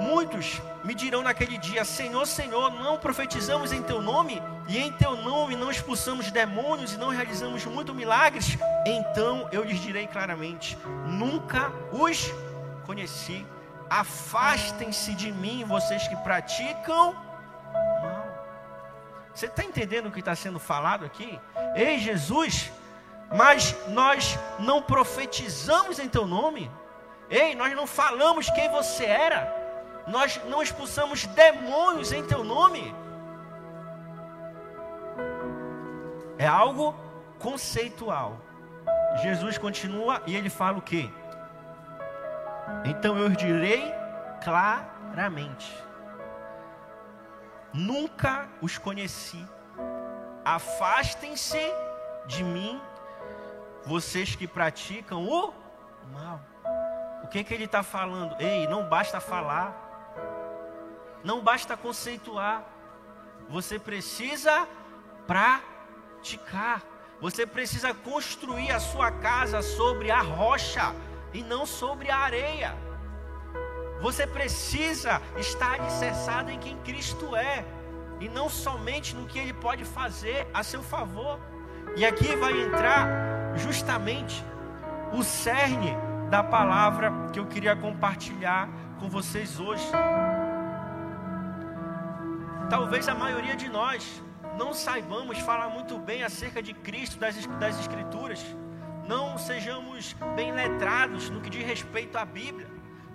Muitos 0.00 0.60
me 0.84 0.94
dirão 0.94 1.22
naquele 1.22 1.58
dia: 1.58 1.84
Senhor, 1.84 2.26
Senhor, 2.26 2.70
não 2.70 2.98
profetizamos 2.98 3.72
em 3.72 3.82
teu 3.82 4.00
nome, 4.00 4.42
e 4.68 4.78
em 4.78 4.92
teu 4.92 5.16
nome 5.16 5.56
não 5.56 5.70
expulsamos 5.70 6.30
demônios 6.30 6.92
e 6.92 6.96
não 6.96 7.08
realizamos 7.08 7.64
muitos 7.64 7.94
milagres? 7.94 8.58
Então 8.86 9.48
eu 9.52 9.64
lhes 9.64 9.80
direi 9.80 10.06
claramente: 10.06 10.78
Nunca 11.06 11.72
os 11.92 12.32
conheci. 12.84 13.46
Afastem-se 13.88 15.14
de 15.14 15.30
mim, 15.30 15.64
vocês 15.64 16.08
que 16.08 16.16
praticam 16.16 17.12
mal. 18.02 18.26
Você 19.32 19.46
está 19.46 19.62
entendendo 19.62 20.06
o 20.06 20.10
que 20.10 20.20
está 20.20 20.34
sendo 20.34 20.58
falado 20.58 21.04
aqui? 21.04 21.38
Ei, 21.74 21.98
Jesus, 21.98 22.72
mas 23.34 23.76
nós 23.88 24.38
não 24.58 24.82
profetizamos 24.82 25.98
em 25.98 26.08
teu 26.08 26.26
nome. 26.26 26.70
Ei, 27.28 27.54
nós 27.54 27.74
não 27.74 27.86
falamos 27.86 28.48
quem 28.50 28.70
você 28.70 29.04
era. 29.04 29.55
Nós 30.06 30.40
não 30.46 30.62
expulsamos 30.62 31.26
demônios 31.26 32.12
em 32.12 32.24
teu 32.24 32.44
nome. 32.44 32.94
É 36.38 36.46
algo 36.46 36.94
conceitual. 37.38 38.38
Jesus 39.22 39.58
continua 39.58 40.22
e 40.26 40.36
ele 40.36 40.50
fala 40.50 40.78
o 40.78 40.82
que? 40.82 41.12
Então 42.84 43.16
eu 43.16 43.30
direi 43.30 43.92
claramente: 44.42 45.72
Nunca 47.72 48.48
os 48.60 48.78
conheci. 48.78 49.44
Afastem-se 50.44 51.60
de 52.26 52.44
mim, 52.44 52.80
vocês 53.84 54.36
que 54.36 54.46
praticam 54.46 55.26
o 55.26 55.52
mal. 56.12 56.40
O 57.24 57.28
que, 57.28 57.42
que 57.42 57.52
ele 57.52 57.64
está 57.64 57.82
falando? 57.82 58.40
Ei, 58.40 58.66
não 58.68 58.88
basta 58.88 59.20
falar, 59.20 59.85
não 61.26 61.42
basta 61.42 61.76
conceituar, 61.76 62.64
você 63.48 63.80
precisa 63.80 64.66
praticar. 65.26 66.82
Você 67.20 67.44
precisa 67.44 67.92
construir 67.92 68.70
a 68.70 68.78
sua 68.78 69.10
casa 69.10 69.60
sobre 69.60 70.10
a 70.10 70.20
rocha 70.20 70.94
e 71.34 71.42
não 71.42 71.66
sobre 71.66 72.10
a 72.10 72.18
areia. 72.18 72.76
Você 74.00 74.24
precisa 74.24 75.20
estar 75.36 75.80
alicerçado 75.80 76.50
em 76.50 76.60
quem 76.60 76.76
Cristo 76.78 77.34
é 77.34 77.64
e 78.20 78.28
não 78.28 78.48
somente 78.48 79.16
no 79.16 79.26
que 79.26 79.38
Ele 79.38 79.52
pode 79.52 79.84
fazer 79.84 80.46
a 80.54 80.62
seu 80.62 80.82
favor. 80.82 81.40
E 81.96 82.06
aqui 82.06 82.36
vai 82.36 82.52
entrar 82.60 83.08
justamente 83.56 84.44
o 85.12 85.24
cerne 85.24 85.96
da 86.30 86.44
palavra 86.44 87.10
que 87.32 87.40
eu 87.40 87.46
queria 87.46 87.74
compartilhar 87.74 88.68
com 89.00 89.08
vocês 89.08 89.58
hoje. 89.58 89.90
Talvez 92.68 93.08
a 93.08 93.14
maioria 93.14 93.54
de 93.54 93.68
nós 93.68 94.22
não 94.58 94.74
saibamos 94.74 95.38
falar 95.38 95.68
muito 95.68 95.98
bem 95.98 96.24
acerca 96.24 96.60
de 96.60 96.74
Cristo, 96.74 97.18
das, 97.18 97.46
das 97.58 97.78
Escrituras, 97.78 98.44
não 99.06 99.38
sejamos 99.38 100.16
bem 100.34 100.50
letrados 100.50 101.30
no 101.30 101.40
que 101.40 101.48
diz 101.48 101.64
respeito 101.64 102.18
à 102.18 102.24
Bíblia, 102.24 102.66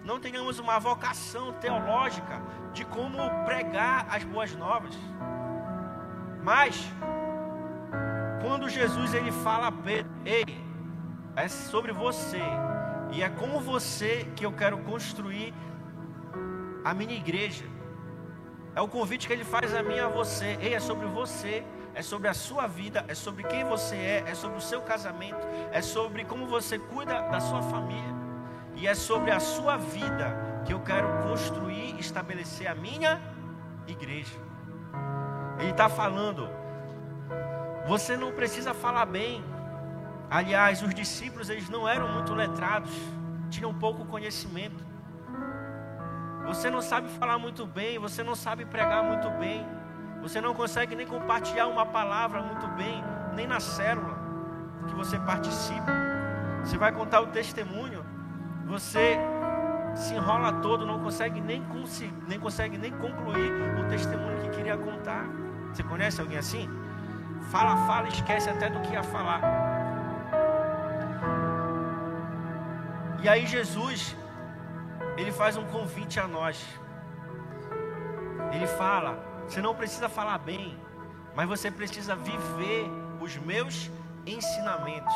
não 0.05 0.19
tenhamos 0.19 0.57
uma 0.57 0.79
vocação 0.79 1.51
teológica 1.53 2.41
de 2.71 2.85
como 2.85 3.17
pregar 3.43 4.07
as 4.09 4.23
boas 4.23 4.55
novas. 4.55 4.97
Mas, 6.41 6.89
quando 8.41 8.69
Jesus 8.69 9.13
ele 9.13 9.31
fala 9.31 9.67
a 9.67 9.71
Pedro, 9.71 10.11
ei, 10.23 10.45
é 11.35 11.47
sobre 11.49 11.91
você, 11.91 12.41
e 13.11 13.21
é 13.21 13.29
com 13.29 13.59
você 13.59 14.25
que 14.35 14.45
eu 14.45 14.53
quero 14.53 14.77
construir 14.79 15.53
a 16.85 16.93
minha 16.93 17.15
igreja. 17.15 17.65
É 18.75 18.81
o 18.81 18.87
convite 18.87 19.27
que 19.27 19.33
ele 19.33 19.43
faz 19.43 19.73
a 19.73 19.83
mim 19.83 19.95
e 19.95 19.99
a 19.99 20.07
você. 20.07 20.57
Ei, 20.61 20.73
é 20.73 20.79
sobre 20.79 21.05
você, 21.07 21.63
é 21.93 22.01
sobre 22.01 22.27
a 22.27 22.33
sua 22.33 22.67
vida, 22.67 23.03
é 23.07 23.13
sobre 23.13 23.43
quem 23.43 23.65
você 23.65 23.95
é, 23.95 24.23
é 24.27 24.33
sobre 24.33 24.57
o 24.57 24.61
seu 24.61 24.81
casamento, 24.81 25.45
é 25.71 25.81
sobre 25.81 26.23
como 26.23 26.45
você 26.47 26.79
cuida 26.79 27.21
da 27.23 27.39
sua 27.39 27.61
família. 27.61 28.15
E 28.75 28.87
é 28.87 28.95
sobre 28.95 29.31
a 29.31 29.39
sua 29.39 29.77
vida 29.77 30.63
que 30.65 30.73
eu 30.73 30.79
quero 30.79 31.07
construir 31.27 31.99
estabelecer 31.99 32.67
a 32.67 32.75
minha 32.75 33.21
igreja. 33.87 34.37
Ele 35.59 35.71
está 35.71 35.87
falando, 35.87 36.49
você 37.87 38.17
não 38.17 38.31
precisa 38.31 38.73
falar 38.73 39.05
bem. 39.05 39.43
Aliás, 40.29 40.81
os 40.81 40.93
discípulos 40.95 41.49
eles 41.49 41.69
não 41.69 41.87
eram 41.87 42.07
muito 42.13 42.33
letrados, 42.33 42.91
tinham 43.49 43.73
pouco 43.73 44.05
conhecimento. 44.05 44.90
Você 46.45 46.69
não 46.69 46.81
sabe 46.81 47.09
falar 47.09 47.37
muito 47.37 47.65
bem, 47.65 47.99
você 47.99 48.23
não 48.23 48.35
sabe 48.35 48.65
pregar 48.65 49.03
muito 49.03 49.29
bem, 49.31 49.65
você 50.21 50.41
não 50.41 50.53
consegue 50.53 50.95
nem 50.95 51.07
compartilhar 51.07 51.67
uma 51.67 51.85
palavra 51.85 52.41
muito 52.41 52.67
bem, 52.69 53.03
nem 53.33 53.47
na 53.47 53.59
célula 53.59 54.19
que 54.87 54.95
você 54.95 55.17
participa. 55.19 55.91
Você 56.63 56.77
vai 56.77 56.91
contar 56.91 57.21
o 57.21 57.27
testemunho, 57.27 58.05
você 58.65 59.17
se 59.95 60.13
enrola 60.13 60.53
todo, 60.53 60.85
não 60.85 60.99
consegue 60.99 61.41
nem, 61.41 61.63
nem 62.27 62.39
consegue 62.39 62.77
nem 62.77 62.91
concluir 62.91 63.51
o 63.79 63.87
testemunho 63.89 64.41
que 64.41 64.49
queria 64.49 64.77
contar. 64.77 65.25
Você 65.71 65.83
conhece 65.83 66.21
alguém 66.21 66.37
assim? 66.37 66.69
Fala, 67.49 67.75
fala, 67.87 68.07
esquece 68.07 68.49
até 68.49 68.69
do 68.69 68.79
que 68.81 68.93
ia 68.93 69.03
falar. 69.03 69.41
E 73.23 73.29
aí 73.29 73.45
Jesus 73.45 74.15
ele 75.17 75.31
faz 75.31 75.57
um 75.57 75.65
convite 75.65 76.19
a 76.19 76.27
nós. 76.27 76.63
Ele 78.51 78.67
fala: 78.67 79.17
você 79.47 79.61
não 79.61 79.75
precisa 79.75 80.07
falar 80.07 80.37
bem, 80.37 80.77
mas 81.35 81.47
você 81.47 81.69
precisa 81.69 82.15
viver 82.15 82.89
os 83.19 83.35
meus 83.37 83.91
ensinamentos. 84.25 85.13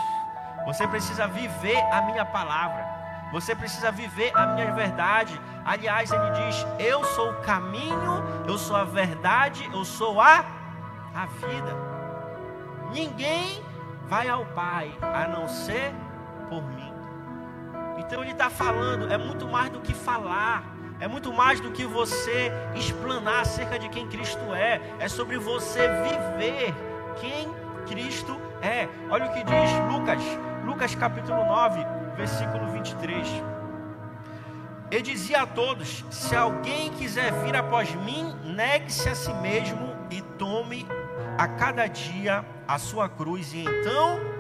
Você 0.66 0.88
precisa 0.88 1.28
viver 1.28 1.80
a 1.92 2.02
minha 2.02 2.25
palavra. 2.25 2.86
Você 3.32 3.56
precisa 3.56 3.92
viver 3.92 4.32
a 4.36 4.48
minha 4.48 4.74
verdade. 4.74 5.40
Aliás, 5.64 6.12
ele 6.12 6.32
diz: 6.32 6.66
Eu 6.80 7.04
sou 7.04 7.32
o 7.32 7.42
caminho, 7.42 8.24
eu 8.48 8.58
sou 8.58 8.75
a 8.75 8.84
verdade, 8.84 9.70
eu 9.74 9.84
sou 9.84 10.20
a, 10.22 10.46
a 11.14 11.25
vida. 11.25 11.75
Ninguém 12.92 13.64
vai 14.08 14.30
ao 14.30 14.46
Pai 14.48 14.96
a 15.02 15.28
não 15.28 15.48
ser 15.48 15.94
por 16.50 16.62
mim. 16.62 16.95
Então 17.98 18.22
ele 18.22 18.31
está 18.31 18.50
falando, 18.50 19.12
é 19.12 19.18
muito 19.18 19.48
mais 19.48 19.70
do 19.70 19.79
que 19.79 19.94
falar, 19.94 20.75
é 21.00 21.08
muito 21.08 21.34
mais 21.34 21.60
do 21.60 21.72
que 21.72 21.86
você 21.86 22.51
explanar 22.75 23.42
acerca 23.42 23.77
de 23.77 23.90
quem 23.90 24.08
Cristo 24.08 24.53
é, 24.53 24.81
é 25.00 25.08
sobre 25.08 25.38
você 25.38 25.88
viver 25.88 26.74
quem 27.20 27.48
Cristo 27.86 28.40
é. 28.62 28.88
Olha 29.10 29.25
o 29.25 29.34
que 29.34 29.44
diz 29.44 29.72
Lucas, 29.92 30.22
Lucas 30.66 30.96
capítulo 30.96 31.46
9, 31.46 31.86
versículo 32.16 32.72
23. 32.72 33.27
Ele 34.92 35.01
dizia 35.01 35.42
a 35.42 35.48
todos: 35.48 36.05
Se 36.10 36.36
alguém 36.36 36.92
quiser 36.92 37.31
vir 37.44 37.55
após 37.55 37.94
mim, 37.96 38.36
negue-se 38.44 39.10
a 39.10 39.16
si 39.16 39.34
mesmo 39.36 39.96
e 40.10 40.22
tome 40.22 40.88
a 41.38 41.48
cada 41.48 41.88
dia 41.88 42.46
a 42.68 42.79
sua 42.79 43.10
cruz, 43.10 43.53
e 43.53 43.64
então 43.64 44.35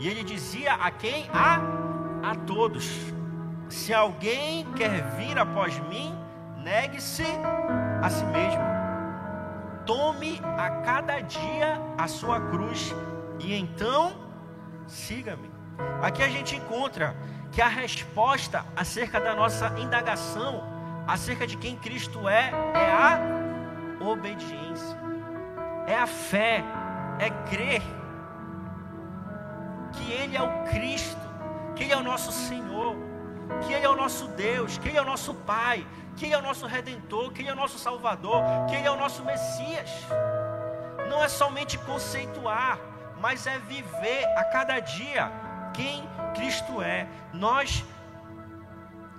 E 0.00 0.08
ele 0.08 0.24
dizia 0.24 0.72
a 0.72 0.90
quem? 0.90 1.28
A, 1.30 1.60
a 2.30 2.34
todos: 2.34 2.90
Se 3.68 3.92
alguém 3.92 4.64
quer 4.72 5.02
vir 5.16 5.38
após 5.38 5.78
mim, 5.88 6.18
negue-se 6.56 7.26
a 8.02 8.08
si 8.08 8.24
mesmo. 8.24 8.62
Tome 9.84 10.40
a 10.56 10.70
cada 10.82 11.20
dia 11.20 11.78
a 11.98 12.08
sua 12.08 12.40
cruz 12.40 12.94
e 13.40 13.54
então 13.54 14.16
siga-me. 14.86 15.50
Aqui 16.00 16.22
a 16.22 16.28
gente 16.28 16.56
encontra 16.56 17.14
que 17.52 17.60
a 17.60 17.68
resposta 17.68 18.64
acerca 18.74 19.20
da 19.20 19.34
nossa 19.34 19.78
indagação, 19.78 20.62
acerca 21.06 21.46
de 21.46 21.58
quem 21.58 21.76
Cristo 21.76 22.26
é, 22.26 22.50
é 22.74 22.90
a 22.90 23.18
obediência, 24.02 24.96
é 25.86 25.94
a 25.94 26.06
fé, 26.06 26.64
é 27.18 27.28
crer 27.50 27.82
que 29.92 30.12
Ele 30.12 30.36
é 30.36 30.42
o 30.42 30.64
Cristo, 30.64 31.20
que 31.74 31.84
Ele 31.84 31.92
é 31.92 31.96
o 31.96 32.02
nosso 32.02 32.32
Senhor, 32.32 32.96
que 33.62 33.72
Ele 33.72 33.84
é 33.84 33.88
o 33.88 33.96
nosso 33.96 34.28
Deus, 34.28 34.78
que 34.78 34.88
Ele 34.88 34.98
é 34.98 35.02
o 35.02 35.04
nosso 35.04 35.34
Pai, 35.34 35.86
que 36.16 36.26
Ele 36.26 36.34
é 36.34 36.38
o 36.38 36.42
nosso 36.42 36.66
Redentor, 36.66 37.32
que 37.32 37.42
Ele 37.42 37.48
é 37.48 37.52
o 37.52 37.56
nosso 37.56 37.78
Salvador, 37.78 38.42
que 38.68 38.74
Ele 38.76 38.86
é 38.86 38.90
o 38.90 38.96
nosso 38.96 39.24
Messias. 39.24 39.90
Não 41.08 41.22
é 41.22 41.28
somente 41.28 41.78
conceituar, 41.78 42.78
mas 43.20 43.46
é 43.46 43.58
viver 43.58 44.24
a 44.36 44.44
cada 44.44 44.78
dia 44.80 45.30
quem 45.72 46.08
Cristo 46.34 46.80
é. 46.82 47.06
Nós 47.32 47.84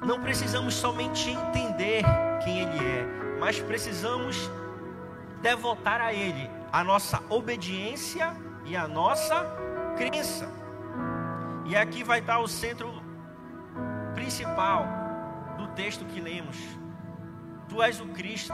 não 0.02 0.22
precisamos 0.22 0.74
somente 0.74 1.30
entender 1.30 2.04
quem 2.44 2.62
Ele 2.62 2.86
é, 2.86 3.38
mas 3.40 3.60
precisamos 3.60 4.50
devotar 5.42 6.02
a 6.02 6.14
Ele 6.14 6.50
a 6.72 6.84
nossa 6.84 7.22
obediência 7.30 8.34
e 8.66 8.76
a 8.76 8.88
nossa 8.88 9.46
crença. 9.98 10.61
E 11.66 11.76
aqui 11.76 12.04
vai 12.04 12.20
estar 12.20 12.40
o 12.40 12.48
centro 12.48 12.92
principal 14.14 14.86
do 15.58 15.68
texto 15.70 16.06
que 16.06 16.20
lemos. 16.20 16.58
Tu 17.70 17.82
és 17.82 18.00
o 18.00 18.08
Cristo. 18.08 18.54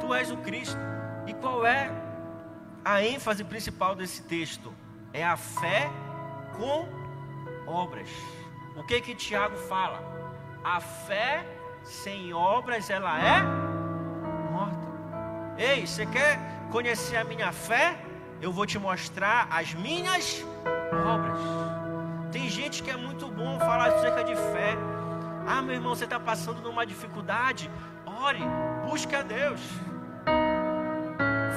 Tu 0.00 0.14
és 0.14 0.30
o 0.30 0.36
Cristo. 0.38 0.78
E 1.26 1.34
qual 1.34 1.66
é 1.66 1.90
a 2.84 3.02
ênfase 3.02 3.44
principal 3.44 3.94
desse 3.94 4.22
texto? 4.22 4.72
É 5.12 5.24
a 5.24 5.36
fé 5.36 5.90
com 6.56 6.88
obras. 7.66 8.08
O 8.76 8.82
que 8.82 9.00
que 9.00 9.14
Tiago 9.14 9.56
fala? 9.56 10.02
A 10.64 10.80
fé 10.80 11.44
sem 11.82 12.32
obras 12.32 12.88
ela 12.88 13.18
é 13.20 13.42
morta. 14.50 14.88
Ei, 15.58 15.86
você 15.86 16.06
quer 16.06 16.38
conhecer 16.70 17.16
a 17.16 17.24
minha 17.24 17.52
fé? 17.52 17.98
Eu 18.40 18.52
vou 18.52 18.66
te 18.66 18.78
mostrar 18.78 19.46
as 19.50 19.74
minhas 19.74 20.44
obras. 20.92 21.38
Tem 22.30 22.48
gente 22.48 22.82
que 22.82 22.90
é 22.90 22.96
muito 22.96 23.28
bom 23.28 23.58
falar 23.58 23.88
acerca 23.88 24.24
de 24.24 24.34
fé. 24.34 24.76
Ah, 25.46 25.60
meu 25.60 25.74
irmão, 25.74 25.94
você 25.94 26.04
está 26.04 26.18
passando 26.20 26.62
numa 26.62 26.86
dificuldade? 26.86 27.70
Ore, 28.06 28.40
busque 28.88 29.14
a 29.14 29.22
Deus. 29.22 29.60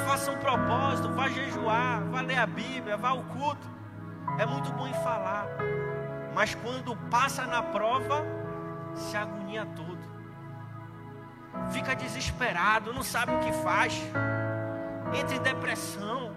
Faça 0.07 0.31
um 0.31 0.37
propósito, 0.37 1.09
vá 1.13 1.27
jejuar, 1.27 2.03
vá 2.11 2.21
ler 2.21 2.39
a 2.39 2.45
Bíblia, 2.45 2.97
vá 2.97 3.09
ao 3.09 3.23
culto. 3.23 3.67
É 4.37 4.45
muito 4.45 4.71
bom 4.73 4.87
em 4.87 4.93
falar, 4.95 5.47
mas 6.33 6.53
quando 6.55 6.95
passa 7.09 7.45
na 7.45 7.61
prova, 7.61 8.23
se 8.93 9.15
agonia 9.15 9.65
todo. 9.65 9.97
Fica 11.71 11.95
desesperado, 11.95 12.93
não 12.93 13.03
sabe 13.03 13.33
o 13.33 13.39
que 13.39 13.53
faz. 13.63 13.93
Entra 15.13 15.35
em 15.35 15.41
depressão. 15.41 16.33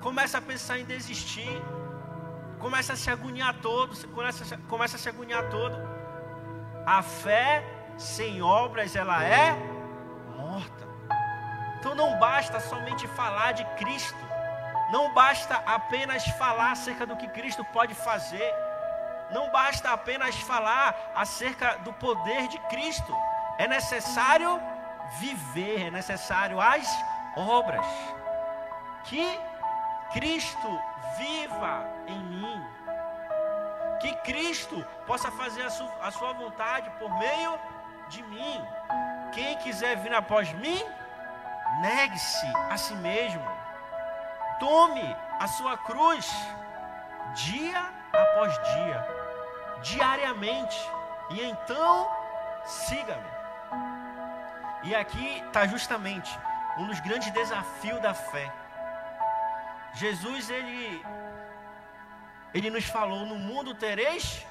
Começa 0.00 0.38
a 0.38 0.40
pensar 0.40 0.78
em 0.78 0.84
desistir 0.84 1.62
começa 2.58 2.92
a 2.92 2.96
se 2.96 3.10
agoniar 3.10 3.54
todo, 3.60 3.96
começa, 4.08 4.56
começa 4.68 4.96
a 4.96 4.98
se 4.98 5.08
agoniar 5.08 5.48
todo. 5.48 5.76
A 6.86 7.02
fé 7.02 7.64
sem 7.96 8.42
obras, 8.42 8.94
ela 8.94 9.22
é 9.24 9.52
morta. 10.36 10.86
Então 11.78 11.94
não 11.94 12.18
basta 12.18 12.60
somente 12.60 13.06
falar 13.08 13.52
de 13.52 13.64
Cristo, 13.76 14.18
não 14.92 15.12
basta 15.14 15.54
apenas 15.66 16.24
falar 16.42 16.72
acerca 16.72 17.06
do 17.06 17.16
que 17.16 17.28
Cristo 17.28 17.64
pode 17.72 17.94
fazer. 17.94 18.52
não 19.30 19.50
basta 19.50 19.90
apenas 19.90 20.34
falar 20.36 21.12
acerca 21.14 21.76
do 21.84 21.92
poder 21.92 22.48
de 22.48 22.58
Cristo, 22.70 23.14
é 23.58 23.68
necessário 23.68 24.58
viver, 25.20 25.88
é 25.88 25.90
necessário 25.90 26.58
as 26.60 26.88
obras. 27.36 27.86
Que 29.04 29.38
Cristo 30.12 30.68
viva 31.18 31.86
em 32.06 32.18
mim. 32.18 32.47
Que 34.00 34.14
Cristo 34.16 34.84
possa 35.06 35.30
fazer 35.30 35.62
a 35.62 35.70
sua, 35.70 35.92
a 36.00 36.10
sua 36.10 36.32
vontade 36.32 36.90
por 36.98 37.10
meio 37.18 37.58
de 38.08 38.22
mim. 38.22 38.64
Quem 39.32 39.56
quiser 39.58 39.96
vir 39.96 40.14
após 40.14 40.52
mim, 40.54 40.82
negue-se 41.80 42.46
a 42.70 42.76
si 42.76 42.94
mesmo. 42.94 43.44
Tome 44.58 45.16
a 45.38 45.46
sua 45.46 45.76
cruz 45.78 46.26
dia 47.34 47.92
após 48.12 48.52
dia, 48.74 49.06
diariamente, 49.82 50.90
e 51.30 51.42
então 51.42 52.10
siga-me. 52.64 53.38
E 54.84 54.94
aqui 54.94 55.42
está 55.46 55.66
justamente 55.66 56.38
um 56.78 56.86
dos 56.86 57.00
grandes 57.00 57.30
desafios 57.32 58.00
da 58.00 58.14
fé. 58.14 58.50
Jesus, 59.94 60.48
ele, 60.50 61.04
ele 62.54 62.70
nos 62.70 62.84
falou: 62.84 63.26
no 63.26 63.36
mundo 63.36 63.74
tereis 63.74 64.46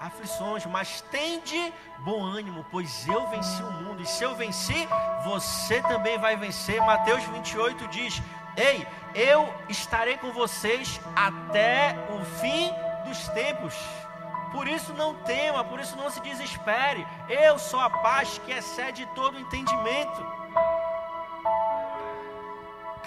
aflições, 0.00 0.64
mas 0.64 1.02
tende 1.10 1.72
bom 1.98 2.22
ânimo, 2.22 2.64
pois 2.70 3.06
eu 3.06 3.26
venci 3.28 3.62
o 3.62 3.70
mundo, 3.70 4.02
e 4.02 4.06
se 4.06 4.24
eu 4.24 4.34
venci, 4.34 4.88
você 5.24 5.82
também 5.82 6.18
vai 6.18 6.36
vencer. 6.36 6.80
Mateus 6.80 7.22
28 7.24 7.86
diz: 7.88 8.22
Ei, 8.56 8.86
eu 9.14 9.52
estarei 9.68 10.16
com 10.16 10.32
vocês 10.32 11.00
até 11.14 11.94
o 12.10 12.24
fim 12.40 12.72
dos 13.06 13.28
tempos. 13.28 13.74
Por 14.52 14.66
isso 14.66 14.92
não 14.94 15.14
tema, 15.14 15.62
por 15.62 15.78
isso 15.78 15.96
não 15.96 16.10
se 16.10 16.20
desespere. 16.20 17.06
Eu 17.28 17.58
sou 17.58 17.78
a 17.78 17.88
paz 17.88 18.40
que 18.44 18.50
excede 18.50 19.06
todo 19.14 19.38
entendimento. 19.38 20.26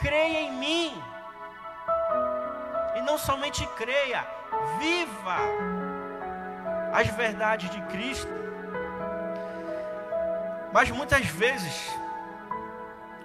Creia 0.01 0.41
em 0.41 0.53
mim. 0.53 1.03
Não 3.03 3.17
somente 3.17 3.65
creia, 3.75 4.25
viva 4.79 5.37
as 6.93 7.07
verdades 7.07 7.69
de 7.69 7.81
Cristo. 7.83 8.31
Mas 10.71 10.89
muitas 10.89 11.25
vezes, 11.25 11.89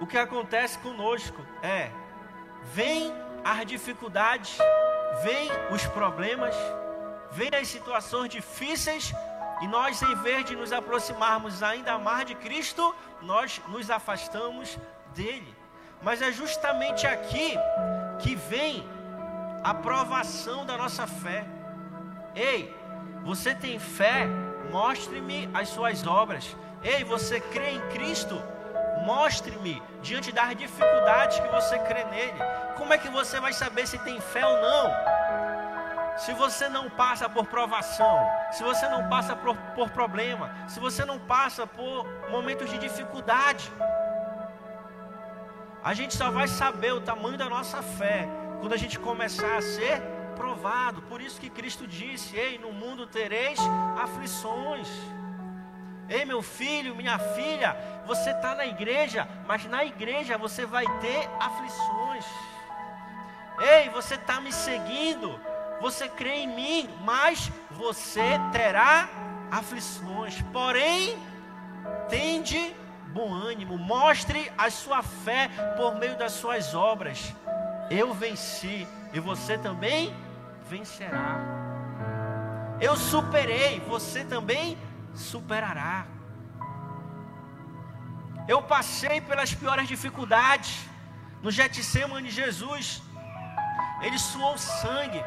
o 0.01 0.07
que 0.07 0.19
acontece 0.19 0.79
conosco 0.79 1.41
é: 1.63 1.91
vem 2.75 3.13
as 3.45 3.65
dificuldades, 3.67 4.59
vem 5.23 5.49
os 5.71 5.87
problemas, 5.87 6.55
vem 7.33 7.51
as 7.55 7.69
situações 7.69 8.29
difíceis 8.31 9.13
e 9.61 9.67
nós, 9.67 10.01
em 10.03 10.15
vez 10.17 10.45
de 10.45 10.55
nos 10.55 10.73
aproximarmos 10.73 11.63
ainda 11.63 11.99
mais 11.99 12.27
de 12.27 12.35
Cristo, 12.35 12.95
nós 13.21 13.61
nos 13.69 13.91
afastamos 13.91 14.79
dele. 15.15 15.55
Mas 16.01 16.23
é 16.23 16.31
justamente 16.31 17.07
aqui 17.07 17.55
que 18.21 18.37
vem 18.37 18.89
a 19.63 19.75
provação 19.75 20.65
da 20.65 20.77
nossa 20.77 21.07
fé. 21.07 21.45
Ei, 22.35 22.75
você 23.25 23.55
tem 23.55 23.79
fé? 23.79 24.27
Mostre-me 24.71 25.49
as 25.55 25.69
suas 25.69 26.07
obras. 26.07 26.57
Ei, 26.83 27.05
você 27.05 27.41
crê 27.41 27.71
em 27.71 27.81
Cristo? 27.89 28.41
Mostre-me 29.05 29.83
diante 30.03 30.33
das 30.33 30.57
dificuldades 30.57 31.41
que 31.41 31.49
você 31.49 31.79
crê 31.81 32.05
nele. 32.05 32.39
Como 32.77 32.93
é 32.93 32.99
que 32.99 33.09
você 33.09 33.41
vai 33.41 33.53
saber 33.53 33.87
se 33.87 33.99
tem 33.99 34.21
fé 34.21 34.47
ou 34.47 34.61
não? 34.61 35.19
se 36.19 36.33
você 36.33 36.69
não 36.69 36.91
passa 36.91 37.29
por 37.29 37.47
provação, 37.47 38.29
se 38.51 38.63
você 38.65 38.89
não 38.89 39.09
passa 39.09 39.37
por, 39.37 39.57
por 39.75 39.89
problema, 39.91 40.51
se 40.67 40.81
você 40.81 41.05
não 41.05 41.19
passa 41.19 41.65
por 41.65 42.07
momentos 42.29 42.69
de 42.69 42.77
dificuldade, 42.77 43.73
a 45.83 45.95
gente 45.95 46.17
só 46.17 46.31
vai 46.31 46.49
saber 46.49 46.93
o 46.93 47.01
tamanho 47.01 47.39
da 47.39 47.49
nossa 47.49 47.81
fé 47.83 48.29
quando 48.61 48.73
a 48.73 48.77
gente 48.77 48.99
começar 48.99 49.57
a 49.57 49.63
ser 49.63 50.01
provado. 50.37 51.03
Por 51.03 51.21
isso 51.21 51.41
que 51.41 51.51
Cristo 51.51 51.87
disse: 51.87 52.37
Ei, 52.37 52.59
no 52.59 52.73
mundo 52.73 53.07
tereis 53.07 53.59
aflições. 54.01 54.89
Ei, 56.09 56.25
meu 56.25 56.41
filho, 56.41 56.95
minha 56.95 57.19
filha, 57.19 57.77
você 58.07 58.31
está 58.31 58.55
na 58.55 58.65
igreja, 58.65 59.29
mas 59.47 59.67
na 59.67 59.85
igreja 59.85 60.39
você 60.39 60.65
vai 60.65 60.87
ter 61.01 61.29
aflições. 61.39 62.25
Ei, 63.61 63.91
você 63.91 64.15
está 64.15 64.41
me 64.41 64.51
seguindo, 64.51 65.39
você 65.81 66.09
crê 66.09 66.37
em 66.37 66.49
mim, 66.49 66.91
mas 67.03 67.53
você 67.73 68.41
terá 68.53 69.09
aflições. 69.51 70.41
Porém, 70.51 71.19
tende 72.09 72.75
bom 73.09 73.33
ânimo, 73.33 73.77
mostre 73.77 74.51
a 74.57 74.71
sua 74.71 75.03
fé 75.03 75.51
por 75.77 75.97
meio 75.97 76.17
das 76.17 76.33
suas 76.33 76.75
obras. 76.75 77.35
Eu 77.91 78.13
venci 78.13 78.87
e 79.13 79.21
você 79.21 79.57
também 79.57 80.15
vencerá. 80.69 81.39
Eu 82.81 82.97
superei, 82.97 83.81
você 83.81 84.25
também 84.25 84.79
superará. 85.15 86.07
Eu 88.47 88.63
passei 88.63 89.21
pelas 89.21 89.55
piores 89.55 89.89
dificuldades. 89.89 90.87
No 91.43 91.51
Getsemane, 91.51 92.31
Jesus, 92.31 93.03
ele 94.03 94.19
suou 94.19 94.57
sangue 94.59 95.23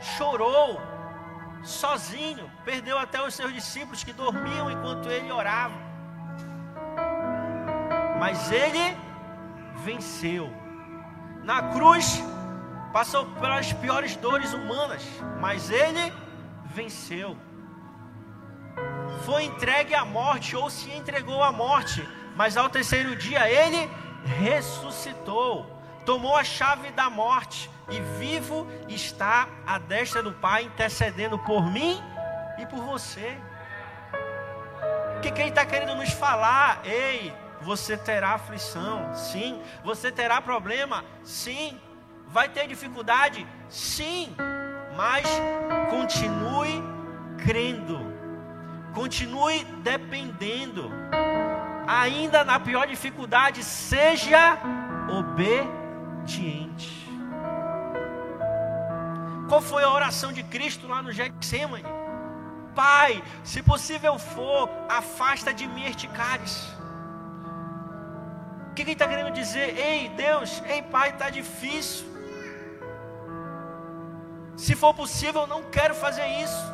chorou 0.00 0.80
sozinho, 1.62 2.50
perdeu 2.64 2.98
até 2.98 3.22
os 3.22 3.34
seus 3.34 3.52
discípulos 3.52 4.02
que 4.02 4.12
dormiam 4.12 4.70
enquanto 4.70 5.08
ele 5.10 5.30
orava. 5.30 5.74
Mas 8.18 8.50
ele 8.50 8.96
venceu. 9.84 10.50
Na 11.44 11.62
cruz, 11.72 12.22
passou 12.92 13.26
pelas 13.26 13.72
piores 13.72 14.16
dores 14.16 14.52
humanas, 14.52 15.02
mas 15.40 15.70
ele 15.70 16.12
venceu. 16.64 17.36
Foi 19.24 19.44
entregue 19.44 19.94
à 19.94 20.04
morte, 20.04 20.56
ou 20.56 20.70
se 20.70 20.90
entregou 20.90 21.42
à 21.42 21.52
morte, 21.52 22.06
mas 22.36 22.56
ao 22.56 22.68
terceiro 22.68 23.16
dia 23.16 23.50
ele 23.50 23.90
ressuscitou, 24.24 25.66
tomou 26.04 26.36
a 26.36 26.44
chave 26.44 26.90
da 26.90 27.08
morte 27.08 27.70
e 27.90 28.00
vivo 28.18 28.66
está 28.88 29.48
à 29.66 29.78
destra 29.78 30.22
do 30.22 30.32
Pai, 30.32 30.64
intercedendo 30.64 31.38
por 31.38 31.66
mim 31.70 32.00
e 32.58 32.66
por 32.66 32.80
você. 32.80 33.36
O 35.16 35.20
que, 35.20 35.30
que 35.30 35.40
ele 35.40 35.50
está 35.50 35.66
querendo 35.66 35.94
nos 35.96 36.10
falar? 36.10 36.80
Ei, 36.84 37.34
você 37.62 37.96
terá 37.96 38.30
aflição, 38.30 39.14
sim. 39.14 39.60
Você 39.84 40.10
terá 40.10 40.40
problema, 40.40 41.04
sim. 41.22 41.78
Vai 42.26 42.48
ter 42.48 42.66
dificuldade, 42.66 43.46
sim. 43.68 44.34
Mas 44.96 45.26
continue 45.90 46.82
crendo, 47.38 47.98
continue 48.94 49.64
dependendo. 49.82 50.90
Ainda 51.86 52.44
na 52.44 52.60
pior 52.60 52.86
dificuldade, 52.86 53.62
seja 53.64 54.58
obediente. 55.18 57.00
Qual 59.48 59.60
foi 59.60 59.82
a 59.82 59.90
oração 59.90 60.32
de 60.32 60.44
Cristo 60.44 60.86
lá 60.86 61.02
no 61.02 61.10
Getsemane? 61.10 61.84
Pai, 62.74 63.20
se 63.42 63.62
possível 63.62 64.16
for, 64.16 64.70
afasta 64.88 65.52
de 65.52 65.66
mim 65.66 65.84
este 65.86 66.06
cálice. 66.06 66.79
O 68.70 68.74
que, 68.74 68.82
ele 68.82 68.92
está 68.92 69.06
querendo 69.08 69.32
dizer? 69.32 69.76
Ei, 69.76 70.08
Deus, 70.10 70.62
ei, 70.66 70.80
Pai, 70.82 71.10
está 71.10 71.28
difícil. 71.28 72.06
Se 74.56 74.74
for 74.76 74.94
possível, 74.94 75.42
eu 75.42 75.46
não 75.46 75.62
quero 75.64 75.94
fazer 75.94 76.26
isso. 76.44 76.64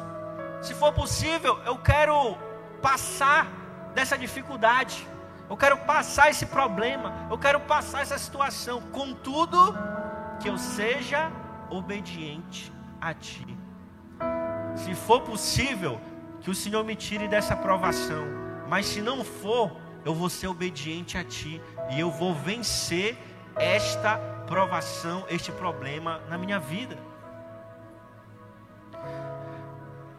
Se 0.63 0.75
for 0.75 0.93
possível, 0.93 1.59
eu 1.65 1.79
quero 1.79 2.37
passar 2.83 3.47
dessa 3.95 4.19
dificuldade. 4.19 5.07
Eu 5.49 5.57
quero 5.57 5.77
passar 5.79 6.31
esse 6.31 6.47
problema. 6.47 7.13
Eu 7.31 7.39
quero 7.39 7.61
passar 7.61 8.03
essa 8.03 8.19
situação. 8.19 8.81
Contudo, 8.93 9.75
que 10.41 10.49
eu 10.49 10.59
seja 10.59 11.31
obediente 11.71 12.73
a 13.01 13.15
Ti. 13.15 13.47
Se 14.75 14.95
for 14.95 15.21
possível, 15.23 16.01
que 16.41 16.51
o 16.51 16.55
Senhor 16.55 16.85
me 16.85 16.95
tire 16.95 17.27
dessa 17.29 17.57
provação. 17.57 18.25
Mas 18.69 18.87
se 18.87 19.01
não 19.01 19.25
for, 19.25 19.77
eu 20.07 20.15
vou 20.15 20.31
ser 20.31 20.47
obediente 20.47 21.19
a 21.19 21.25
Ti 21.25 21.61
e 21.91 21.99
eu 21.99 22.13
vou 22.13 22.33
vencer 22.33 23.19
esta 23.57 24.17
provação, 24.47 25.27
este 25.29 25.51
problema 25.51 26.21
na 26.29 26.39
minha 26.39 26.61
vida. 26.61 26.97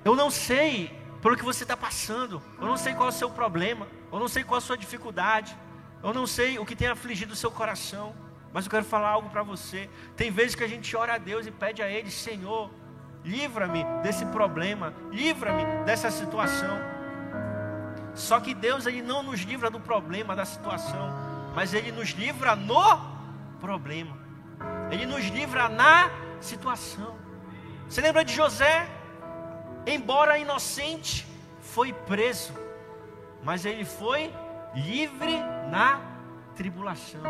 Eu 0.04 0.14
não 0.14 0.30
sei 0.30 0.92
pelo 1.22 1.38
que 1.38 1.44
você 1.44 1.64
está 1.64 1.78
passando, 1.78 2.42
eu 2.60 2.68
não 2.68 2.76
sei 2.76 2.94
qual 2.94 3.08
é 3.08 3.12
o 3.12 3.16
seu 3.16 3.30
problema, 3.30 3.88
eu 4.12 4.20
não 4.20 4.28
sei 4.28 4.44
qual 4.44 4.58
é 4.58 4.62
a 4.62 4.62
sua 4.62 4.78
dificuldade, 4.78 5.58
eu 6.04 6.14
não 6.14 6.28
sei 6.28 6.60
o 6.60 6.66
que 6.66 6.76
tem 6.76 6.90
afligido 6.90 7.32
o 7.32 7.36
seu 7.38 7.50
coração. 7.50 8.14
Mas 8.52 8.66
eu 8.66 8.72
quero 8.72 8.86
falar 8.86 9.10
algo 9.10 9.30
para 9.30 9.44
você. 9.44 9.90
Tem 10.18 10.32
vezes 10.32 10.54
que 10.54 10.64
a 10.66 10.68
gente 10.68 10.96
ora 10.98 11.14
a 11.14 11.18
Deus 11.18 11.46
e 11.46 11.52
pede 11.52 11.82
a 11.82 11.90
Ele, 11.90 12.12
Senhor, 12.12 12.70
livra-me 13.24 13.86
desse 14.04 14.26
problema, 14.26 14.94
livra-me 15.12 15.64
dessa 15.86 16.12
situação. 16.12 16.97
Só 18.18 18.40
que 18.40 18.56
Deus 18.56 18.88
ele 18.88 19.04
não 19.04 19.22
nos 19.22 19.42
livra 19.42 19.70
do 19.70 19.80
problema, 19.80 20.36
da 20.36 20.44
situação, 20.44 21.14
mas 21.54 21.72
ele 21.72 21.92
nos 21.92 22.10
livra 22.10 22.56
no 22.56 23.00
problema. 23.60 24.18
Ele 24.90 25.06
nos 25.06 25.24
livra 25.28 25.70
na 25.70 26.10
situação. 26.42 27.16
Você 27.88 28.02
lembra 28.02 28.26
de 28.26 28.34
José? 28.34 28.90
Embora 29.86 30.40
inocente, 30.40 31.28
foi 31.62 31.94
preso, 31.94 32.54
mas 33.44 33.66
ele 33.66 33.86
foi 33.86 34.34
livre 34.74 35.38
na 35.70 36.02
tribulação. 36.56 37.22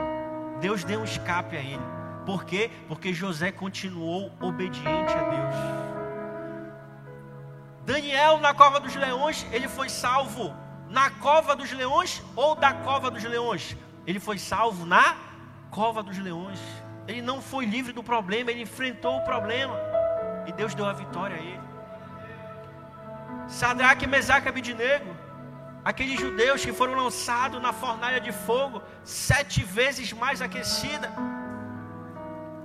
Deus 0.61 0.85
deu 0.85 1.01
um 1.01 1.03
escape 1.03 1.57
a 1.57 1.61
ele. 1.61 1.83
Por 2.25 2.45
quê? 2.45 2.71
Porque 2.87 3.13
José 3.13 3.51
continuou 3.51 4.31
obediente 4.39 5.13
a 5.13 5.29
Deus. 5.29 5.55
Daniel 7.85 8.39
na 8.39 8.53
cova 8.53 8.79
dos 8.79 8.95
leões, 8.95 9.45
ele 9.51 9.67
foi 9.67 9.89
salvo 9.89 10.55
na 10.89 11.09
cova 11.09 11.55
dos 11.55 11.71
leões 11.71 12.23
ou 12.35 12.55
da 12.55 12.73
cova 12.73 13.11
dos 13.11 13.23
leões? 13.23 13.75
Ele 14.05 14.19
foi 14.19 14.37
salvo 14.37 14.85
na 14.85 15.15
cova 15.69 16.01
dos 16.01 16.17
leões. 16.17 16.59
Ele 17.07 17.21
não 17.21 17.41
foi 17.41 17.65
livre 17.65 17.93
do 17.93 18.03
problema, 18.03 18.51
ele 18.51 18.61
enfrentou 18.61 19.17
o 19.17 19.23
problema. 19.23 19.75
E 20.45 20.51
Deus 20.51 20.73
deu 20.73 20.85
a 20.85 20.93
vitória 20.93 21.35
a 21.35 21.39
ele. 21.39 21.67
Sadraque, 23.47 24.07
Mesaque 24.07 24.47
e 24.47 24.49
Abidinego, 24.49 25.15
aqueles 25.83 26.19
judeus 26.19 26.63
que 26.65 26.73
foram 26.73 26.95
lançados 26.95 27.61
na 27.61 27.71
fornalha 27.71 28.19
de 28.19 28.31
fogo, 28.31 28.81
sete 29.03 29.63
vezes 29.63 30.11
mais 30.11 30.41
aquecida. 30.41 31.09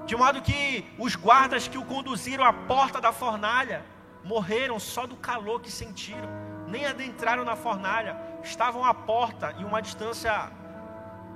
De 0.07 0.17
modo 0.17 0.43
que 0.43 0.93
os 0.99 1.15
guardas 1.15 1.69
que 1.69 1.79
o 1.79 1.85
conduziram 1.85 2.45
à 2.45 2.53
porta 2.53 3.01
da 3.01 3.13
fornalha 3.13 3.85
morreram 4.25 4.79
só 4.79 5.07
do 5.07 5.17
calor 5.17 5.61
que 5.61 5.71
sentiram, 5.71 6.29
nem 6.73 6.87
adentraram 6.87 7.45
na 7.45 7.55
fornalha, 7.55 8.17
estavam 8.43 8.83
à 8.83 8.95
porta 8.95 9.55
em 9.59 9.65
uma 9.65 9.83
distância 9.83 10.51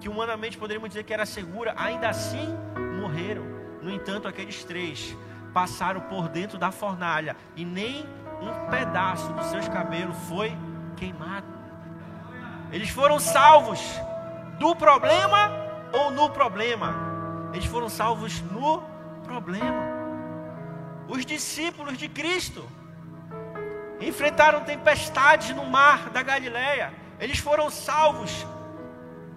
que 0.01 0.09
humanamente 0.09 0.57
poderíamos 0.57 0.89
dizer 0.89 1.05
que 1.05 1.13
era 1.13 1.27
segura, 1.27 1.75
ainda 1.77 2.09
assim 2.09 2.49
morreram. 2.99 3.45
No 3.83 3.91
entanto, 3.91 4.27
aqueles 4.27 4.65
três 4.65 5.15
passaram 5.53 6.01
por 6.01 6.31
dentro 6.31 6.59
da 6.59 6.71
fornalha 6.71 7.37
e 7.55 7.67
nem 7.67 8.07
um 8.41 8.71
pedaço 8.71 9.31
dos 9.35 9.47
seus 9.47 9.69
cabelos 9.69 10.17
foi 10.27 10.57
queimado. 10.97 11.47
Eles 12.73 12.89
foram 12.89 13.21
salvos 13.21 13.81
do 14.59 14.75
problema 14.75 15.51
ou 15.93 16.11
no 16.11 16.31
problema? 16.31 16.95
Eles 17.53 17.67
foram 17.67 17.91
salvos 17.91 18.41
no 18.41 18.83
problema. 19.23 19.85
Os 21.09 21.27
discípulos 21.27 21.99
de 21.99 22.09
Cristo 22.09 22.67
enfrentaram 24.01 24.61
tempestades 24.61 25.55
no 25.55 25.65
mar 25.65 26.11
da 26.11 26.23
Galileia. 26.23 26.93
Eles 27.19 27.39
foram 27.39 27.71
salvos 27.71 28.47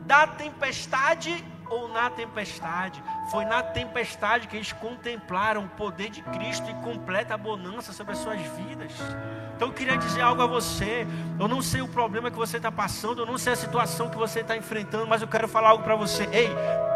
da 0.02 0.28
tempestade 0.28 1.44
ou 1.70 1.88
na 1.88 2.10
tempestade. 2.10 3.02
Foi 3.32 3.46
na 3.46 3.62
tempestade 3.62 4.48
que 4.48 4.56
eles 4.56 4.74
contemplaram 4.74 5.66
o 5.66 5.70
poder 5.70 6.10
de 6.10 6.22
Cristo 6.24 6.70
e 6.70 6.74
completa 6.76 7.38
bonança 7.38 7.94
sobre 7.94 8.14
as 8.14 8.20
suas 8.20 8.42
vidas. 8.42 8.92
Então 9.56 9.68
eu 9.68 9.74
queria 9.74 9.98
dizer 9.98 10.22
algo 10.22 10.42
a 10.42 10.48
você. 10.48 11.06
Eu 11.40 11.48
não 11.48 11.62
sei 11.62 11.82
o 11.82 11.88
problema 11.88 12.32
que 12.32 12.38
você 12.38 12.58
está 12.58 12.72
passando, 12.72 13.22
eu 13.22 13.26
não 13.26 13.38
sei 13.38 13.54
a 13.54 13.56
situação 13.56 14.10
que 14.10 14.18
você 14.18 14.40
está 14.40 14.58
enfrentando, 14.58 15.06
mas 15.06 15.22
eu 15.22 15.28
quero 15.28 15.48
falar 15.48 15.70
algo 15.70 15.84
para 15.84 15.96
você. 15.96 16.28
Ei, 16.32 16.50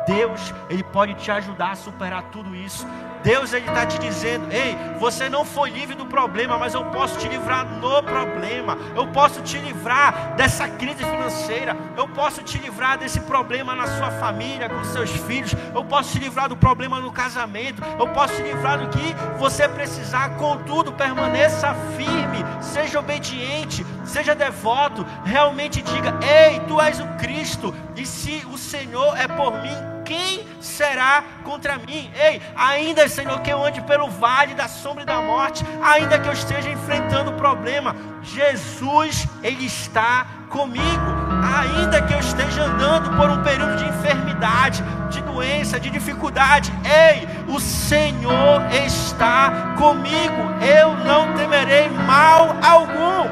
Deus, 0.08 0.54
Ele 0.69 0.84
pode 0.84 1.13
te 1.15 1.30
ajudar 1.30 1.72
a 1.72 1.76
superar 1.76 2.24
tudo 2.32 2.56
isso. 2.56 2.88
Deus 3.24 3.54
ele 3.54 3.65
está 3.65 3.86
te 3.86 3.98
dizendo: 3.98 4.52
ei, 4.52 4.76
você 5.00 5.30
não 5.30 5.46
foi 5.46 5.69
livre 5.69 5.96
do 5.96 6.06
problema, 6.06 6.58
mas 6.58 6.74
eu 6.74 6.84
posso 6.86 7.17
te 7.17 7.28
livrar 7.28 7.65
no 7.65 8.04
problema. 8.04 8.78
Eu 8.96 9.08
posso 9.08 9.41
te 9.41 9.58
livrar 9.58 10.36
dessa 10.36 10.67
crise 10.67 11.04
financeira. 11.04 11.76
Eu 11.96 12.08
posso 12.10 12.43
te 12.43 12.58
livrar 12.58 12.98
desse 12.98 13.22
problema 13.22 13.74
na 13.74 13.88
sua 13.88 14.12
família, 14.12 14.69
com 14.69 14.84
seus 14.84 15.10
filhos. 15.10 15.56
Eu 15.74 15.86
posso 15.86 16.12
te 16.12 16.19
livrar 16.23 16.47
do 16.49 16.55
problema 16.55 16.99
no 16.99 17.12
casamento. 17.12 17.83
Eu 17.99 18.07
posso 18.09 18.36
te 18.36 18.41
livrar 18.41 18.79
do 18.79 18.88
que 18.88 19.13
você 19.38 19.67
precisar. 19.67 20.38
Contudo, 20.38 20.93
permaneça 20.93 21.75
firme, 21.97 22.43
seja 22.62 22.99
obediente, 22.99 23.86
seja 24.05 24.33
devoto. 24.33 25.05
Realmente 25.23 25.81
diga: 25.81 26.13
ei, 26.21 26.59
tu 26.62 26.79
és 26.81 26.99
o 26.99 27.07
Cristo. 27.17 27.73
E 27.95 28.05
se 28.05 28.45
o 28.51 28.57
Senhor 28.57 29.17
é 29.17 29.27
por 29.27 29.53
mim, 29.62 29.93
quem 30.03 30.45
será 30.59 31.23
contra 31.43 31.77
mim? 31.77 32.12
Ei, 32.15 32.41
ainda, 32.55 33.07
Senhor, 33.07 33.39
que 33.41 33.51
eu 33.51 33.63
ande 33.63 33.81
pelo 33.81 34.09
vale 34.09 34.53
da 34.53 34.67
sombra 34.67 35.03
e 35.03 35.05
da 35.05 35.21
morte, 35.21 35.63
ainda 35.81 36.19
que 36.19 36.27
eu 36.27 36.33
esteja 36.33 36.69
enfrentando 36.69 37.31
o 37.31 37.36
problema, 37.36 37.95
Jesus, 38.21 39.27
Ele 39.41 39.65
está 39.65 40.25
comigo. 40.49 41.12
Ainda 41.59 42.01
que 42.01 42.13
eu 42.13 42.19
esteja 42.19 42.63
andando 42.63 43.15
por 43.15 43.29
um 43.29 43.43
período 43.43 43.75
de 43.77 43.85
enfermidade, 43.85 44.83
de 45.09 45.21
doença, 45.21 45.79
de 45.79 45.89
dificuldade, 45.89 46.73
ei, 46.83 47.27
o 47.47 47.59
Senhor 47.59 48.61
está 48.71 49.75
comigo, 49.77 50.41
eu 50.61 50.95
não 50.97 51.33
temerei 51.33 51.89
mal 51.89 52.55
algum. 52.61 53.29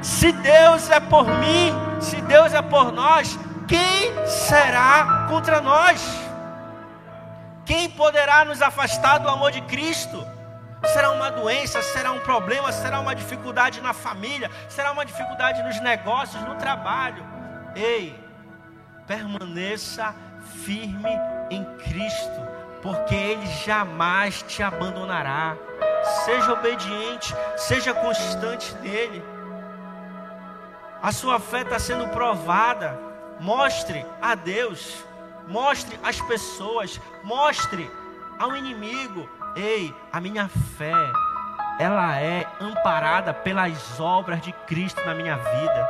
Se 0.00 0.32
Deus 0.32 0.90
é 0.90 1.00
por 1.00 1.26
mim, 1.26 1.72
se 2.00 2.20
Deus 2.22 2.54
é 2.54 2.62
por 2.62 2.90
nós, 2.90 3.38
quem 3.68 4.12
será 4.26 5.26
contra 5.28 5.60
nós? 5.60 6.02
Quem 7.64 7.88
poderá 7.90 8.44
nos 8.44 8.60
afastar 8.60 9.18
do 9.18 9.28
amor 9.28 9.52
de 9.52 9.60
Cristo? 9.62 10.31
Será 10.86 11.10
uma 11.10 11.30
doença, 11.30 11.80
será 11.82 12.10
um 12.12 12.20
problema, 12.20 12.72
será 12.72 12.98
uma 13.00 13.14
dificuldade 13.14 13.80
na 13.80 13.92
família, 13.92 14.50
será 14.68 14.92
uma 14.92 15.04
dificuldade 15.04 15.62
nos 15.62 15.80
negócios, 15.80 16.42
no 16.42 16.56
trabalho. 16.56 17.24
Ei, 17.74 18.18
permaneça 19.06 20.14
firme 20.64 21.10
em 21.50 21.64
Cristo, 21.76 22.40
porque 22.82 23.14
Ele 23.14 23.46
jamais 23.64 24.42
te 24.42 24.62
abandonará. 24.62 25.56
Seja 26.24 26.52
obediente, 26.52 27.34
seja 27.56 27.94
constante 27.94 28.74
nele. 28.76 29.24
A 31.00 31.12
sua 31.12 31.38
fé 31.38 31.62
está 31.62 31.78
sendo 31.78 32.08
provada. 32.08 32.98
Mostre 33.40 34.06
a 34.20 34.34
Deus, 34.34 35.04
mostre 35.48 35.98
às 36.02 36.20
pessoas, 36.20 37.00
mostre 37.24 37.90
ao 38.38 38.56
inimigo: 38.56 39.28
ei, 39.56 39.94
a 40.12 40.20
minha 40.20 40.48
fé, 40.48 40.92
ela 41.78 42.18
é 42.18 42.46
amparada 42.60 43.32
pelas 43.34 43.98
obras 43.98 44.40
de 44.40 44.52
Cristo 44.52 45.04
na 45.04 45.14
minha 45.14 45.36
vida. 45.36 45.88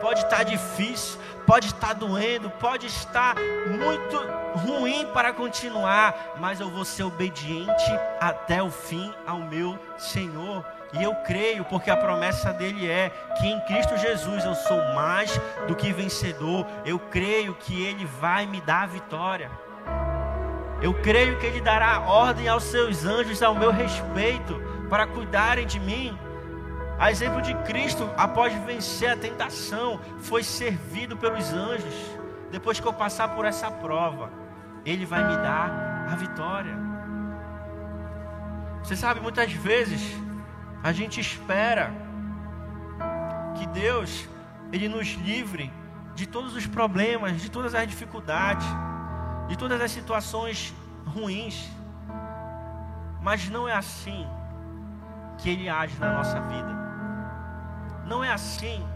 Pode 0.00 0.20
estar 0.20 0.42
difícil, 0.42 1.18
pode 1.46 1.68
estar 1.68 1.94
doendo, 1.94 2.50
pode 2.50 2.86
estar 2.86 3.34
muito 3.66 4.16
ruim 4.58 5.06
para 5.12 5.32
continuar, 5.32 6.34
mas 6.38 6.60
eu 6.60 6.68
vou 6.68 6.84
ser 6.84 7.04
obediente 7.04 7.98
até 8.20 8.62
o 8.62 8.70
fim 8.70 9.12
ao 9.26 9.38
meu 9.38 9.78
Senhor. 9.96 10.64
E 10.92 11.02
eu 11.02 11.14
creio, 11.16 11.64
porque 11.64 11.90
a 11.90 11.96
promessa 11.96 12.52
dele 12.52 12.88
é 12.88 13.10
que 13.38 13.46
em 13.46 13.60
Cristo 13.62 13.96
Jesus 13.96 14.44
eu 14.44 14.54
sou 14.54 14.78
mais 14.94 15.40
do 15.66 15.74
que 15.74 15.92
vencedor. 15.92 16.66
Eu 16.84 16.98
creio 16.98 17.54
que 17.54 17.82
ele 17.82 18.04
vai 18.04 18.46
me 18.46 18.60
dar 18.60 18.82
a 18.82 18.86
vitória. 18.86 19.50
Eu 20.84 20.92
creio 20.92 21.38
que 21.38 21.46
ele 21.46 21.62
dará 21.62 22.00
ordem 22.00 22.46
aos 22.46 22.64
seus 22.64 23.06
anjos 23.06 23.42
ao 23.42 23.54
meu 23.54 23.72
respeito 23.72 24.60
para 24.90 25.06
cuidarem 25.06 25.66
de 25.66 25.80
mim. 25.80 26.14
A 26.98 27.10
exemplo 27.10 27.40
de 27.40 27.54
Cristo, 27.68 28.06
após 28.18 28.52
vencer 28.66 29.08
a 29.08 29.16
tentação, 29.16 29.98
foi 30.18 30.42
servido 30.42 31.16
pelos 31.16 31.50
anjos. 31.54 31.94
Depois 32.50 32.78
que 32.80 32.86
eu 32.86 32.92
passar 32.92 33.28
por 33.28 33.46
essa 33.46 33.70
prova, 33.70 34.30
ele 34.84 35.06
vai 35.06 35.26
me 35.26 35.34
dar 35.38 36.06
a 36.12 36.16
vitória. 36.16 36.76
Você 38.82 38.94
sabe, 38.94 39.20
muitas 39.20 39.50
vezes 39.50 40.02
a 40.82 40.92
gente 40.92 41.18
espera 41.18 41.94
que 43.56 43.66
Deus 43.68 44.28
ele 44.70 44.90
nos 44.90 45.14
livre 45.14 45.72
de 46.14 46.26
todos 46.26 46.54
os 46.54 46.66
problemas, 46.66 47.40
de 47.40 47.50
todas 47.50 47.74
as 47.74 47.88
dificuldades, 47.88 48.66
de 49.48 49.56
todas 49.56 49.80
as 49.80 49.90
situações 49.90 50.74
ruins. 51.06 51.70
Mas 53.20 53.48
não 53.48 53.68
é 53.68 53.72
assim 53.72 54.26
que 55.38 55.50
ele 55.50 55.68
age 55.68 55.98
na 55.98 56.12
nossa 56.12 56.40
vida. 56.40 56.74
Não 58.06 58.22
é 58.22 58.30
assim 58.30 58.86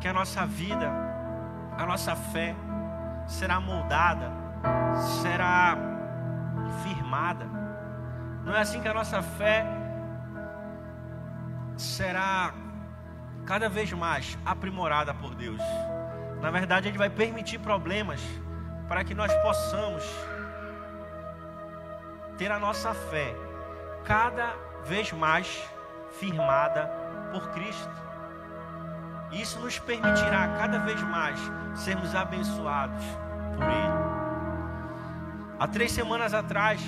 que 0.00 0.06
a 0.06 0.12
nossa 0.12 0.46
vida, 0.46 0.90
a 1.76 1.86
nossa 1.86 2.14
fé 2.14 2.54
será 3.26 3.60
moldada, 3.60 4.30
será 5.22 5.76
firmada. 6.82 7.46
Não 8.44 8.54
é 8.54 8.60
assim 8.60 8.80
que 8.80 8.88
a 8.88 8.94
nossa 8.94 9.22
fé 9.22 9.66
será 11.76 12.52
cada 13.46 13.68
vez 13.68 13.92
mais 13.92 14.38
aprimorada 14.44 15.14
por 15.14 15.34
Deus. 15.34 15.60
Na 16.40 16.50
verdade, 16.50 16.88
Ele 16.88 16.98
vai 16.98 17.10
permitir 17.10 17.58
problemas 17.58 18.20
para 18.88 19.04
que 19.04 19.14
nós 19.14 19.32
possamos 19.42 20.02
ter 22.38 22.50
a 22.50 22.58
nossa 22.58 22.94
fé 22.94 23.34
cada 24.04 24.54
vez 24.84 25.12
mais 25.12 25.62
firmada 26.18 26.90
por 27.30 27.50
Cristo. 27.50 27.90
Isso 29.30 29.60
nos 29.60 29.78
permitirá 29.78 30.56
cada 30.58 30.78
vez 30.78 31.00
mais 31.02 31.38
sermos 31.74 32.14
abençoados 32.14 33.04
por 33.54 33.64
Ele. 33.64 33.98
Há 35.60 35.68
três 35.68 35.92
semanas 35.92 36.32
atrás, 36.32 36.80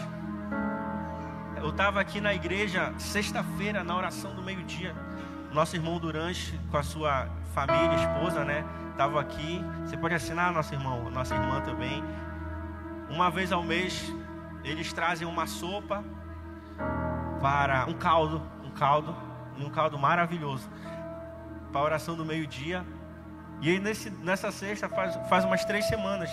eu 1.57 1.69
estava 1.69 2.01
aqui 2.01 2.21
na 2.21 2.33
igreja, 2.33 2.95
sexta-feira, 2.97 3.85
na 3.85 3.95
oração 3.95 4.35
do 4.35 4.43
meio-dia. 4.43 4.95
Nosso 5.53 5.77
irmão 5.77 5.99
Durante, 5.99 6.59
com 6.71 6.79
a 6.79 6.83
sua 6.83 7.29
família, 7.53 7.97
esposa, 7.97 8.45
né? 8.45 8.65
Estava 9.01 9.19
aqui. 9.19 9.65
Você 9.83 9.97
pode 9.97 10.15
assinar, 10.15 10.53
nosso 10.53 10.75
irmão, 10.75 11.11
nossa 11.11 11.35
irmã 11.35 11.63
também. 11.63 12.05
Uma 13.09 13.31
vez 13.31 13.51
ao 13.51 13.63
mês, 13.63 14.13
eles 14.63 14.93
trazem 14.93 15.27
uma 15.27 15.47
sopa 15.47 16.05
para 17.41 17.87
um 17.87 17.95
caldo, 17.95 18.43
um 18.63 18.71
caldo, 18.71 19.17
um 19.57 19.71
caldo 19.71 19.99
maravilhoso 19.99 20.69
para 21.73 21.81
a 21.81 21.85
oração 21.85 22.15
do 22.15 22.27
meio-dia. 22.27 22.85
E 23.63 23.71
aí 23.71 23.79
nesse, 23.79 24.11
nessa 24.11 24.53
sexta, 24.53 24.87
faz, 24.87 25.19
faz 25.31 25.47
umas 25.47 25.65
três 25.65 25.87
semanas, 25.87 26.29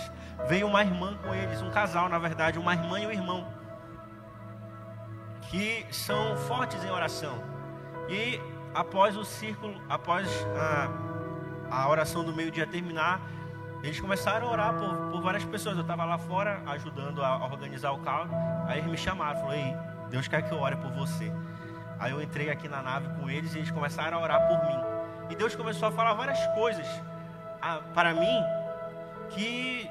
veio 0.46 0.66
uma 0.66 0.82
irmã 0.82 1.16
com 1.24 1.34
eles, 1.34 1.62
um 1.62 1.70
casal 1.70 2.06
na 2.10 2.18
verdade, 2.18 2.58
uma 2.58 2.74
irmã 2.74 3.00
e 3.00 3.06
um 3.06 3.10
irmão, 3.10 3.48
que 5.48 5.86
são 5.90 6.36
fortes 6.36 6.84
em 6.84 6.90
oração. 6.90 7.42
E 8.10 8.38
após 8.74 9.16
o 9.16 9.24
círculo, 9.24 9.80
após 9.88 10.28
a, 10.54 11.07
a 11.70 11.88
oração 11.88 12.24
do 12.24 12.32
meio-dia 12.32 12.66
terminar, 12.66 13.20
eles 13.82 14.00
começaram 14.00 14.48
a 14.48 14.50
orar 14.50 14.74
por, 14.74 15.10
por 15.10 15.22
várias 15.22 15.44
pessoas. 15.44 15.76
Eu 15.76 15.82
estava 15.82 16.04
lá 16.04 16.18
fora 16.18 16.62
ajudando 16.66 17.22
a, 17.22 17.44
organizar 17.44 17.92
o 17.92 17.98
carro. 17.98 18.30
Aí 18.66 18.78
eles 18.78 18.90
me 18.90 18.96
chamaram, 18.96 19.40
falou: 19.40 19.54
Ei, 19.54 19.74
Deus 20.10 20.26
quer 20.26 20.42
que 20.42 20.52
eu 20.52 20.58
ore 20.58 20.76
por 20.76 20.90
você. 20.90 21.32
Aí 21.98 22.12
eu 22.12 22.22
entrei 22.22 22.50
aqui 22.50 22.68
na 22.68 22.82
nave 22.82 23.08
com 23.20 23.28
eles 23.28 23.54
e 23.54 23.58
eles 23.58 23.70
começaram 23.70 24.18
a 24.18 24.20
orar 24.20 24.48
por 24.48 24.58
mim. 24.66 24.80
E 25.30 25.36
Deus 25.36 25.54
começou 25.54 25.88
a 25.88 25.92
falar 25.92 26.14
várias 26.14 26.44
coisas 26.54 26.86
a, 27.60 27.78
para 27.94 28.14
mim 28.14 28.42
que 29.30 29.90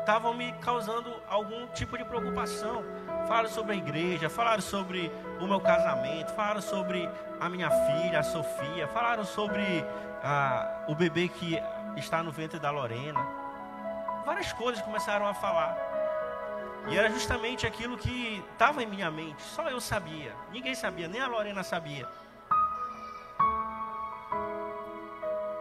estavam 0.00 0.34
me 0.34 0.52
causando 0.54 1.10
algum 1.28 1.66
tipo 1.68 1.96
de 1.96 2.04
preocupação. 2.04 2.84
Falaram 3.26 3.48
sobre 3.48 3.72
a 3.72 3.76
igreja, 3.76 4.28
falaram 4.28 4.60
sobre 4.60 5.10
o 5.40 5.46
meu 5.46 5.60
casamento, 5.60 6.34
falaram 6.34 6.60
sobre 6.60 7.08
a 7.40 7.48
minha 7.48 7.70
filha, 7.70 8.20
a 8.20 8.22
Sofia, 8.22 8.86
falaram 8.88 9.24
sobre 9.24 9.62
ah, 10.22 10.84
o 10.88 10.94
bebê 10.94 11.28
que 11.28 11.58
está 11.96 12.22
no 12.22 12.30
ventre 12.30 12.58
da 12.58 12.70
Lorena. 12.70 13.20
Várias 14.26 14.52
coisas 14.52 14.82
começaram 14.82 15.26
a 15.26 15.34
falar. 15.34 15.76
E 16.88 16.98
era 16.98 17.08
justamente 17.10 17.66
aquilo 17.66 17.96
que 17.96 18.44
estava 18.52 18.82
em 18.82 18.86
minha 18.86 19.10
mente, 19.10 19.42
só 19.42 19.70
eu 19.70 19.80
sabia, 19.80 20.34
ninguém 20.52 20.74
sabia, 20.74 21.08
nem 21.08 21.20
a 21.20 21.26
Lorena 21.26 21.62
sabia. 21.62 22.06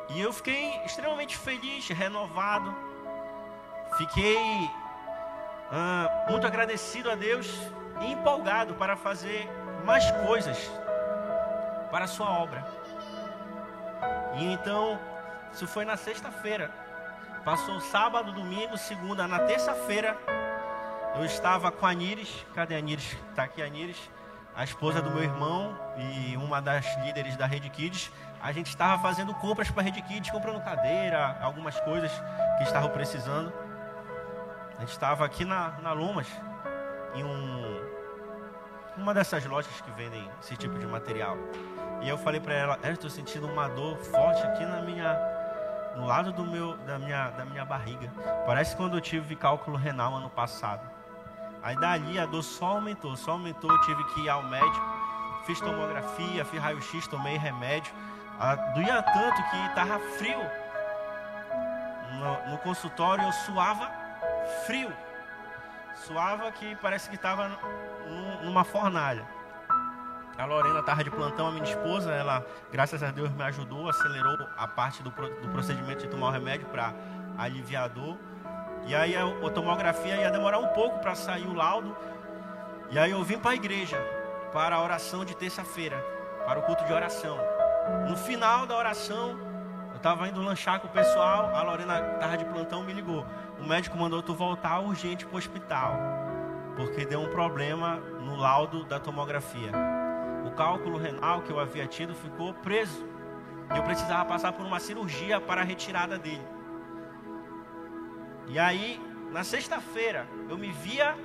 E 0.09 0.21
eu 0.21 0.31
fiquei 0.33 0.75
extremamente 0.85 1.37
feliz, 1.37 1.87
renovado. 1.87 2.75
Fiquei 3.97 4.69
ah, 5.73 6.27
muito 6.29 6.45
agradecido 6.45 7.09
a 7.09 7.15
Deus 7.15 7.51
e 8.01 8.11
empolgado 8.11 8.75
para 8.75 8.95
fazer 8.95 9.49
mais 9.83 10.09
coisas 10.25 10.71
para 11.89 12.05
a 12.05 12.07
sua 12.07 12.29
obra. 12.29 12.63
E 14.35 14.45
então, 14.53 14.99
isso 15.51 15.67
foi 15.67 15.83
na 15.83 15.97
sexta-feira. 15.97 16.71
Passou 17.43 17.79
sábado, 17.81 18.31
domingo, 18.31 18.77
segunda, 18.77 19.27
na 19.27 19.39
terça-feira. 19.39 20.15
Eu 21.15 21.25
estava 21.25 21.71
com 21.71 21.85
a 21.85 21.93
Nires. 21.93 22.45
Cadê 22.53 22.75
a 22.75 22.81
Nires? 22.81 23.17
Está 23.29 23.43
aqui 23.43 23.61
a 23.61 23.67
Nires, 23.67 24.09
a 24.55 24.63
esposa 24.63 25.01
do 25.01 25.09
meu 25.09 25.23
irmão 25.23 25.75
e 25.97 26.37
uma 26.37 26.61
das 26.61 26.85
líderes 27.03 27.35
da 27.35 27.45
Rede 27.45 27.69
Kids 27.69 28.11
a 28.43 28.51
gente 28.51 28.67
estava 28.67 29.01
fazendo 29.01 29.33
compras 29.33 29.71
para 29.71 29.81
a 29.81 29.85
Rede 29.85 30.01
Kids, 30.01 30.29
comprando 30.29 30.61
cadeira, 30.61 31.37
algumas 31.41 31.79
coisas 31.79 32.11
que 32.57 32.63
estavam 32.63 32.89
precisando. 32.89 33.53
A 34.83 34.85
gente 34.85 34.95
estava 34.95 35.23
aqui 35.23 35.45
na, 35.45 35.79
na 35.81 35.93
Lumas, 35.93 36.27
em 37.15 37.23
um, 37.23 37.81
uma 38.97 39.13
dessas 39.13 39.45
lojas 39.45 39.79
que 39.79 39.89
vendem 39.91 40.29
esse 40.41 40.57
tipo 40.57 40.77
de 40.77 40.85
material. 40.85 41.37
E 42.01 42.09
eu 42.09 42.17
falei 42.17 42.41
para 42.41 42.53
ela, 42.53 42.79
estou 42.83 43.09
sentindo 43.09 43.47
uma 43.47 43.69
dor 43.69 43.95
forte 43.99 44.45
aqui 44.45 44.65
na 44.65 44.81
minha, 44.81 45.17
no 45.95 46.05
lado 46.05 46.33
do 46.33 46.43
meu, 46.43 46.75
da 46.79 46.99
minha, 46.99 47.29
da 47.29 47.45
minha 47.45 47.63
barriga. 47.63 48.11
Parece 48.45 48.75
quando 48.75 48.97
eu 48.97 48.99
tive 48.99 49.37
cálculo 49.37 49.77
renal 49.77 50.15
ano 50.15 50.29
passado. 50.29 50.85
Aí 51.61 51.77
dali 51.77 52.19
a 52.19 52.25
dor 52.25 52.43
só 52.43 52.71
aumentou, 52.71 53.15
só 53.15 53.31
aumentou. 53.31 53.71
Eu 53.71 53.81
tive 53.83 54.03
que 54.13 54.19
ir 54.19 54.29
ao 54.29 54.43
médico, 54.43 54.85
fiz 55.45 55.61
tomografia, 55.61 56.43
fiz 56.43 56.61
raio-x, 56.61 57.07
tomei 57.07 57.37
remédio. 57.37 57.93
Ah, 58.37 58.57
doía 58.75 59.01
tanto 59.01 59.41
que 59.49 59.65
estava 59.65 59.97
frio. 60.17 60.41
No, 62.19 62.51
no, 62.51 62.57
consultório 62.57 63.23
eu 63.23 63.31
suava 63.31 64.02
frio. 64.65 64.91
Suava 66.05 66.51
que 66.51 66.75
parece 66.77 67.09
que 67.09 67.15
estava 67.15 67.51
numa 68.43 68.63
fornalha. 68.63 69.25
A 70.37 70.45
Lorena 70.45 70.79
estava 70.79 71.03
de 71.03 71.11
plantão, 71.11 71.47
a 71.47 71.51
minha 71.51 71.63
esposa, 71.63 72.11
ela, 72.11 72.43
graças 72.71 73.03
a 73.03 73.11
Deus, 73.11 73.31
me 73.31 73.43
ajudou, 73.43 73.87
acelerou 73.87 74.35
a 74.57 74.67
parte 74.67 75.03
do, 75.03 75.11
do 75.11 75.49
procedimento 75.49 76.01
de 76.01 76.09
tomar 76.09 76.29
o 76.29 76.31
remédio 76.31 76.65
para 76.67 76.93
aliviar 77.37 77.83
a 77.83 77.87
dor. 77.87 78.17
E 78.85 78.95
aí 78.95 79.15
a, 79.15 79.25
a 79.25 79.49
tomografia 79.51 80.15
ia 80.15 80.31
demorar 80.31 80.57
um 80.57 80.69
pouco 80.69 80.99
para 80.99 81.13
sair 81.13 81.45
o 81.45 81.53
laudo. 81.53 81.95
E 82.89 82.97
aí 82.97 83.11
eu 83.11 83.23
vim 83.23 83.37
para 83.37 83.51
a 83.51 83.55
igreja, 83.55 83.97
para 84.51 84.75
a 84.75 84.81
oração 84.81 85.23
de 85.23 85.35
terça-feira, 85.35 86.03
para 86.45 86.59
o 86.59 86.63
culto 86.63 86.83
de 86.83 86.91
oração. 86.91 87.37
No 88.09 88.17
final 88.17 88.65
da 88.65 88.75
oração, 88.75 89.37
eu 89.91 89.97
estava 89.97 90.27
indo 90.27 90.41
lanchar 90.41 90.79
com 90.79 90.87
o 90.87 90.91
pessoal, 90.91 91.55
a 91.55 91.61
Lorena 91.61 91.99
estava 92.15 92.37
de 92.37 92.45
plantão, 92.45 92.83
me 92.83 92.91
ligou. 92.91 93.25
O 93.63 93.65
médico 93.65 93.97
mandou 93.97 94.21
tu 94.21 94.35
voltar 94.35 94.81
urgente 94.81 95.25
para 95.25 95.35
o 95.35 95.37
hospital, 95.37 95.95
porque 96.75 97.05
deu 97.05 97.21
um 97.21 97.29
problema 97.29 97.95
no 97.95 98.35
laudo 98.35 98.83
da 98.83 98.99
tomografia. 98.99 99.71
O 100.45 100.51
cálculo 100.51 100.97
renal 100.97 101.41
que 101.41 101.49
eu 101.49 101.57
havia 101.57 101.87
tido 101.87 102.13
ficou 102.13 102.53
preso. 102.55 103.07
E 103.73 103.77
eu 103.77 103.83
precisava 103.83 104.25
passar 104.25 104.51
por 104.51 104.65
uma 104.65 104.81
cirurgia 104.81 105.39
para 105.39 105.61
a 105.61 105.63
retirada 105.63 106.19
dele. 106.19 106.45
E 108.49 108.59
aí, 108.59 109.01
na 109.31 109.45
sexta-feira, 109.45 110.27
eu 110.49 110.57
me 110.57 110.69
via 110.69 111.15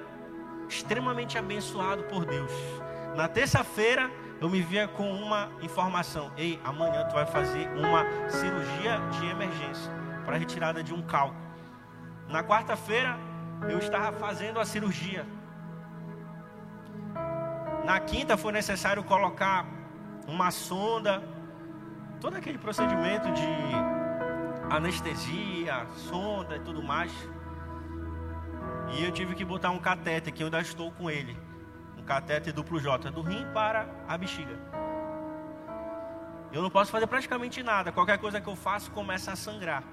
extremamente 0.68 1.36
abençoado 1.36 2.04
por 2.04 2.24
Deus. 2.24 2.52
Na 3.16 3.26
terça-feira, 3.26 4.08
eu 4.40 4.48
me 4.48 4.62
via 4.62 4.86
com 4.86 5.10
uma 5.10 5.50
informação: 5.60 6.30
ei, 6.36 6.60
amanhã 6.62 7.04
tu 7.08 7.14
vai 7.14 7.26
fazer 7.26 7.68
uma 7.70 8.04
cirurgia 8.30 9.00
de 9.18 9.26
emergência 9.26 9.92
para 10.24 10.36
retirada 10.36 10.84
de 10.84 10.94
um 10.94 11.02
cálculo. 11.02 11.47
Na 12.28 12.42
quarta-feira, 12.42 13.18
eu 13.68 13.78
estava 13.78 14.16
fazendo 14.16 14.60
a 14.60 14.64
cirurgia. 14.64 15.26
Na 17.84 17.98
quinta, 18.00 18.36
foi 18.36 18.52
necessário 18.52 19.02
colocar 19.02 19.66
uma 20.26 20.50
sonda, 20.50 21.22
todo 22.20 22.36
aquele 22.36 22.58
procedimento 22.58 23.32
de 23.32 23.48
anestesia, 24.70 25.86
sonda 25.96 26.56
e 26.56 26.60
tudo 26.60 26.82
mais. 26.82 27.12
E 28.92 29.04
eu 29.04 29.10
tive 29.10 29.34
que 29.34 29.44
botar 29.44 29.70
um 29.70 29.78
catéter 29.78 30.32
que 30.32 30.42
eu 30.42 30.46
ainda 30.46 30.60
estou 30.60 30.92
com 30.92 31.10
ele 31.10 31.48
catéter 32.08 32.54
duplo 32.54 32.80
J, 32.80 33.10
do 33.10 33.20
rim 33.20 33.44
para 33.52 33.86
a 34.08 34.16
bexiga. 34.16 34.58
Eu 36.50 36.62
não 36.62 36.70
posso 36.70 36.90
fazer 36.90 37.06
praticamente 37.06 37.62
nada. 37.62 37.92
Qualquer 37.92 38.16
coisa 38.16 38.40
que 38.40 38.48
eu 38.48 38.56
faço 38.56 38.90
começa 38.90 39.30
a 39.30 39.36
sangrar. 39.36 39.84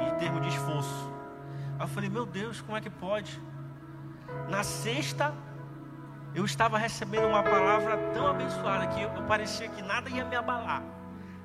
Em 0.00 0.18
termos 0.18 0.40
de 0.40 0.48
esforço. 0.48 1.19
Aí 1.80 1.84
eu 1.84 1.88
falei, 1.88 2.10
meu 2.10 2.26
Deus, 2.26 2.60
como 2.60 2.76
é 2.76 2.80
que 2.82 2.90
pode? 2.90 3.40
Na 4.50 4.62
sexta, 4.62 5.32
eu 6.34 6.44
estava 6.44 6.76
recebendo 6.76 7.26
uma 7.26 7.42
palavra 7.42 7.96
tão 8.12 8.26
abençoada 8.26 8.86
que 8.88 9.00
eu, 9.00 9.08
parecia 9.26 9.66
que 9.66 9.80
nada 9.80 10.10
ia 10.10 10.22
me 10.22 10.36
abalar. 10.36 10.82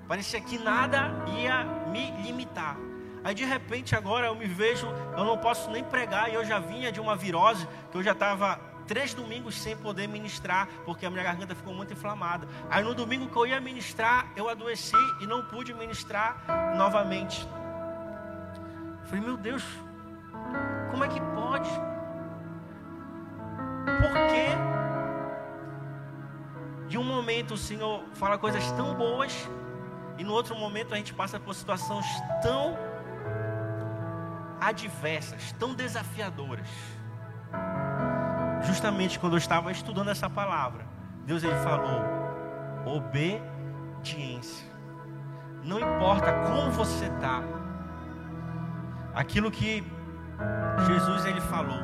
Parecia 0.10 0.42
que 0.42 0.58
nada 0.58 1.10
ia 1.38 1.64
me 1.90 2.12
limitar. 2.22 2.76
Aí 3.24 3.34
de 3.34 3.46
repente 3.46 3.96
agora 3.96 4.28
eu 4.28 4.36
me 4.36 4.46
vejo, 4.46 4.88
eu 5.18 5.24
não 5.24 5.38
posso 5.38 5.72
nem 5.72 5.86
pregar, 5.86 6.30
e 6.30 6.34
eu 6.34 6.44
já 6.44 6.60
vinha 6.60 6.92
de 6.92 7.00
uma 7.00 7.16
virose, 7.16 7.66
que 7.90 7.98
eu 7.98 8.04
já 8.04 8.12
estava 8.12 8.60
três 8.86 9.14
domingos 9.14 9.56
sem 9.56 9.78
poder 9.78 10.06
ministrar, 10.06 10.68
porque 10.84 11.06
a 11.06 11.10
minha 11.10 11.24
garganta 11.24 11.56
ficou 11.56 11.74
muito 11.74 11.94
inflamada. 11.94 12.46
Aí 12.70 12.84
no 12.84 12.94
domingo 12.94 13.30
que 13.30 13.38
eu 13.38 13.48
ia 13.48 13.62
ministrar, 13.62 14.34
eu 14.36 14.50
adoeci 14.50 14.98
e 15.22 15.26
não 15.26 15.46
pude 15.46 15.74
ministrar 15.74 16.44
novamente. 16.76 17.48
Eu 19.02 19.06
falei, 19.08 19.24
meu 19.24 19.38
Deus, 19.38 19.64
como 20.92 21.04
é 21.04 21.08
que 21.08 21.20
pode? 21.20 21.70
Por 23.86 24.14
que 24.30 24.48
de 26.88 26.98
um 26.98 27.04
momento 27.04 27.54
o 27.56 27.58
Senhor 27.58 28.04
fala 28.14 28.38
coisas 28.38 28.72
tão 28.74 28.94
boas 28.96 29.50
e 30.18 30.24
no 30.24 30.34
outro 30.34 30.56
momento 30.56 30.94
a 30.94 30.98
gente 30.98 31.14
passa 31.14 31.40
por 31.40 31.54
situações 31.54 32.06
tão 32.42 32.78
adversas, 34.60 35.52
tão 35.54 35.74
desafiadoras? 35.74 36.70
justamente 38.66 39.20
quando 39.20 39.34
eu 39.34 39.38
estava 39.38 39.72
estudando 39.72 40.10
essa 40.10 40.30
palavra, 40.30 40.86
Deus 41.26 41.44
ele 41.44 41.56
falou: 41.58 42.04
obediência. 42.86 44.68
Não 45.64 45.80
importa 45.80 46.32
como 46.46 46.72
você 46.72 47.06
está. 47.06 47.42
Aquilo 49.14 49.50
que 49.50 49.84
Jesus 50.86 51.26
ele 51.26 51.42
falou: 51.42 51.80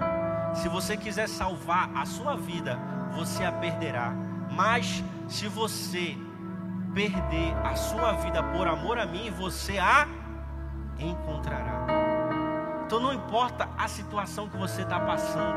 se 0.53 0.67
você 0.67 0.97
quiser 0.97 1.27
salvar 1.27 1.89
a 1.95 2.05
sua 2.05 2.35
vida, 2.35 2.77
você 3.11 3.43
a 3.43 3.51
perderá. 3.51 4.13
Mas 4.51 5.03
se 5.27 5.47
você 5.47 6.17
perder 6.93 7.55
a 7.63 7.75
sua 7.75 8.13
vida 8.13 8.43
por 8.43 8.67
amor 8.67 8.99
a 8.99 9.05
mim, 9.05 9.31
você 9.31 9.77
a 9.79 10.07
encontrará. 10.99 11.85
Então 12.85 12.99
não 12.99 13.13
importa 13.13 13.69
a 13.77 13.87
situação 13.87 14.49
que 14.49 14.57
você 14.57 14.81
está 14.81 14.99
passando, 14.99 15.55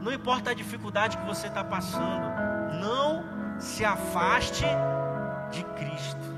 não 0.00 0.12
importa 0.12 0.50
a 0.50 0.54
dificuldade 0.54 1.16
que 1.16 1.26
você 1.26 1.46
está 1.46 1.64
passando, 1.64 2.26
não 2.80 3.24
se 3.58 3.84
afaste 3.84 4.66
de 5.50 5.64
Cristo. 5.64 6.29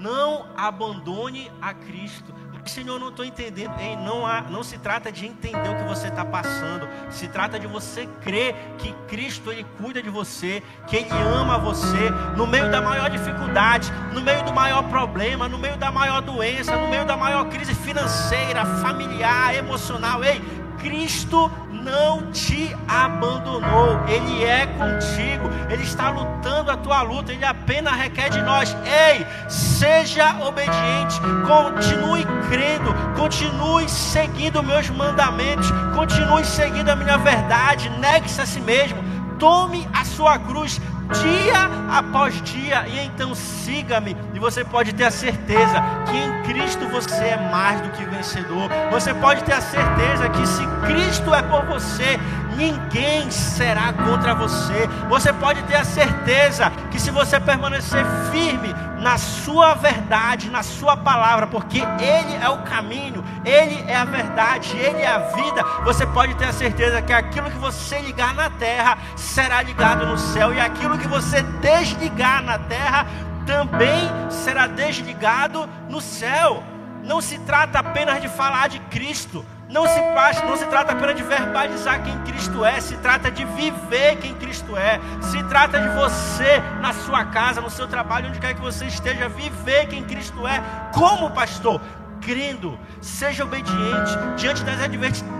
Não 0.00 0.46
abandone 0.56 1.50
a 1.60 1.74
Cristo. 1.74 2.40
Senhor, 2.66 2.98
não 3.00 3.08
estou 3.08 3.24
entendendo. 3.24 3.72
Ei, 3.78 3.96
não, 3.96 4.26
há, 4.26 4.42
não 4.42 4.62
se 4.62 4.78
trata 4.78 5.10
de 5.10 5.26
entender 5.26 5.68
o 5.68 5.76
que 5.76 5.84
você 5.84 6.08
está 6.08 6.24
passando. 6.24 6.86
Se 7.10 7.26
trata 7.26 7.58
de 7.58 7.66
você 7.66 8.06
crer 8.20 8.54
que 8.78 8.92
Cristo 9.08 9.50
Ele 9.50 9.64
cuida 9.78 10.02
de 10.02 10.10
você, 10.10 10.62
que 10.86 10.96
Ele 10.96 11.10
ama 11.10 11.58
você 11.58 12.10
no 12.36 12.46
meio 12.46 12.70
da 12.70 12.80
maior 12.80 13.08
dificuldade, 13.10 13.90
no 14.12 14.20
meio 14.20 14.44
do 14.44 14.52
maior 14.52 14.82
problema, 14.84 15.48
no 15.48 15.58
meio 15.58 15.76
da 15.76 15.90
maior 15.90 16.20
doença, 16.20 16.76
no 16.76 16.88
meio 16.88 17.04
da 17.04 17.16
maior 17.16 17.48
crise 17.48 17.74
financeira, 17.74 18.64
familiar, 18.64 19.54
emocional. 19.54 20.22
Ei, 20.22 20.40
Cristo 20.80 21.50
não 21.70 22.30
te 22.32 22.74
abandonou, 22.88 24.00
Ele 24.08 24.44
é 24.44 24.66
contigo, 24.66 25.48
Ele 25.68 25.82
está 25.82 26.10
lutando 26.10 26.70
a 26.70 26.76
tua 26.76 27.02
luta, 27.02 27.32
Ele 27.32 27.44
apenas 27.44 27.94
requer 27.94 28.30
de 28.30 28.40
nós. 28.42 28.76
Ei, 28.84 29.26
seja 29.48 30.36
obediente, 30.42 31.20
continue 31.46 32.24
crendo, 32.48 32.94
continue 33.16 33.88
seguindo 33.88 34.62
meus 34.62 34.88
mandamentos, 34.90 35.70
continue 35.94 36.44
seguindo 36.44 36.88
a 36.88 36.96
minha 36.96 37.18
verdade, 37.18 37.88
negue-se 37.98 38.40
a 38.40 38.46
si 38.46 38.60
mesmo, 38.60 39.02
tome 39.38 39.88
a 39.92 40.04
sua 40.04 40.38
cruz, 40.38 40.80
dia 41.14 41.70
após 41.90 42.40
dia, 42.42 42.86
e 42.88 42.98
então 43.00 43.34
siga-me, 43.34 44.16
e 44.34 44.38
você 44.38 44.64
pode 44.64 44.94
ter 44.94 45.04
a 45.04 45.10
certeza 45.10 45.82
que 46.10 46.16
em 46.16 46.42
Cristo 46.42 46.86
você 46.88 47.24
é 47.24 47.50
mais 47.50 47.80
do 47.80 47.90
que 47.90 48.04
vencedor. 48.04 48.70
Você 48.90 49.12
pode 49.14 49.42
ter 49.44 49.54
a 49.54 49.60
certeza 49.60 50.28
que 50.28 50.46
se 50.46 50.66
Cristo 50.86 51.34
é 51.34 51.42
por 51.42 51.64
você, 51.66 52.18
ninguém 52.56 53.30
será 53.30 53.92
contra 53.92 54.34
você. 54.34 54.88
Você 55.08 55.32
pode 55.32 55.62
ter 55.64 55.76
a 55.76 55.84
certeza 55.84 56.70
que 56.90 57.00
se 57.00 57.10
você 57.10 57.38
permanecer 57.40 58.04
firme 58.30 58.74
na 59.00 59.16
sua 59.16 59.74
verdade, 59.74 60.50
na 60.50 60.62
sua 60.62 60.96
palavra, 60.96 61.46
porque 61.46 61.78
Ele 61.78 62.36
é 62.36 62.48
o 62.48 62.58
caminho, 62.62 63.24
Ele 63.44 63.82
é 63.88 63.96
a 63.96 64.04
verdade, 64.04 64.76
Ele 64.76 65.00
é 65.00 65.08
a 65.08 65.18
vida, 65.18 65.64
você 65.84 66.06
pode 66.06 66.34
ter 66.34 66.46
a 66.46 66.52
certeza 66.52 67.00
que 67.00 67.12
aquilo 67.12 67.50
que 67.50 67.56
você 67.56 67.98
ligar 68.00 68.34
na 68.34 68.50
terra 68.50 68.98
será 69.16 69.62
ligado 69.62 70.06
no 70.06 70.18
céu, 70.18 70.52
e 70.52 70.60
aquilo 70.60 70.98
que 70.98 71.08
você 71.08 71.42
desligar 71.42 72.42
na 72.42 72.58
terra 72.58 73.06
também 73.46 74.10
será 74.28 74.66
desligado 74.66 75.68
no 75.88 76.00
céu. 76.00 76.62
Não 77.02 77.20
se 77.20 77.38
trata 77.38 77.78
apenas 77.78 78.20
de 78.20 78.28
falar 78.28 78.68
de 78.68 78.78
Cristo, 78.80 79.44
não 79.70 79.86
se, 79.86 80.00
não 80.44 80.56
se 80.56 80.66
trata 80.66 80.92
apenas 80.92 81.14
de 81.14 81.22
verbalizar 81.22 82.02
quem 82.02 82.18
Cristo 82.22 82.64
é, 82.64 82.80
se 82.80 82.96
trata 82.96 83.30
de 83.30 83.44
viver 83.44 84.16
quem 84.16 84.34
Cristo 84.34 84.76
é, 84.76 85.00
se 85.22 85.42
trata 85.44 85.80
de 85.80 85.88
você, 85.90 86.60
na 86.80 86.92
sua 86.92 87.24
casa, 87.26 87.60
no 87.60 87.70
seu 87.70 87.86
trabalho, 87.86 88.28
onde 88.28 88.40
quer 88.40 88.54
que 88.54 88.60
você 88.60 88.86
esteja, 88.86 89.28
viver 89.28 89.86
quem 89.86 90.02
Cristo 90.02 90.46
é, 90.46 90.60
como 90.92 91.30
pastor, 91.30 91.80
crendo, 92.20 92.78
seja 93.00 93.44
obediente 93.44 94.16
diante 94.36 94.62
das, 94.64 94.78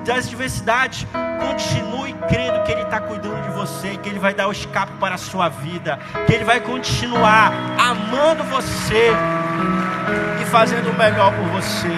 das 0.06 0.24
adversidades, 0.24 1.06
continue 1.40 2.14
crendo 2.28 2.62
que 2.62 2.72
Ele 2.72 2.82
está 2.82 3.00
cuidando 3.00 3.42
de 3.42 3.50
você, 3.50 3.96
que 3.96 4.08
Ele 4.08 4.18
vai 4.18 4.32
dar 4.32 4.46
o 4.46 4.52
escape 4.52 4.92
para 4.98 5.16
a 5.16 5.18
sua 5.18 5.48
vida, 5.48 5.98
que 6.26 6.32
Ele 6.32 6.44
vai 6.44 6.60
continuar 6.60 7.52
amando 7.78 8.44
você 8.44 9.10
e 10.40 10.44
fazendo 10.46 10.90
o 10.90 10.94
melhor 10.96 11.32
por 11.34 11.48
você. 11.48 11.92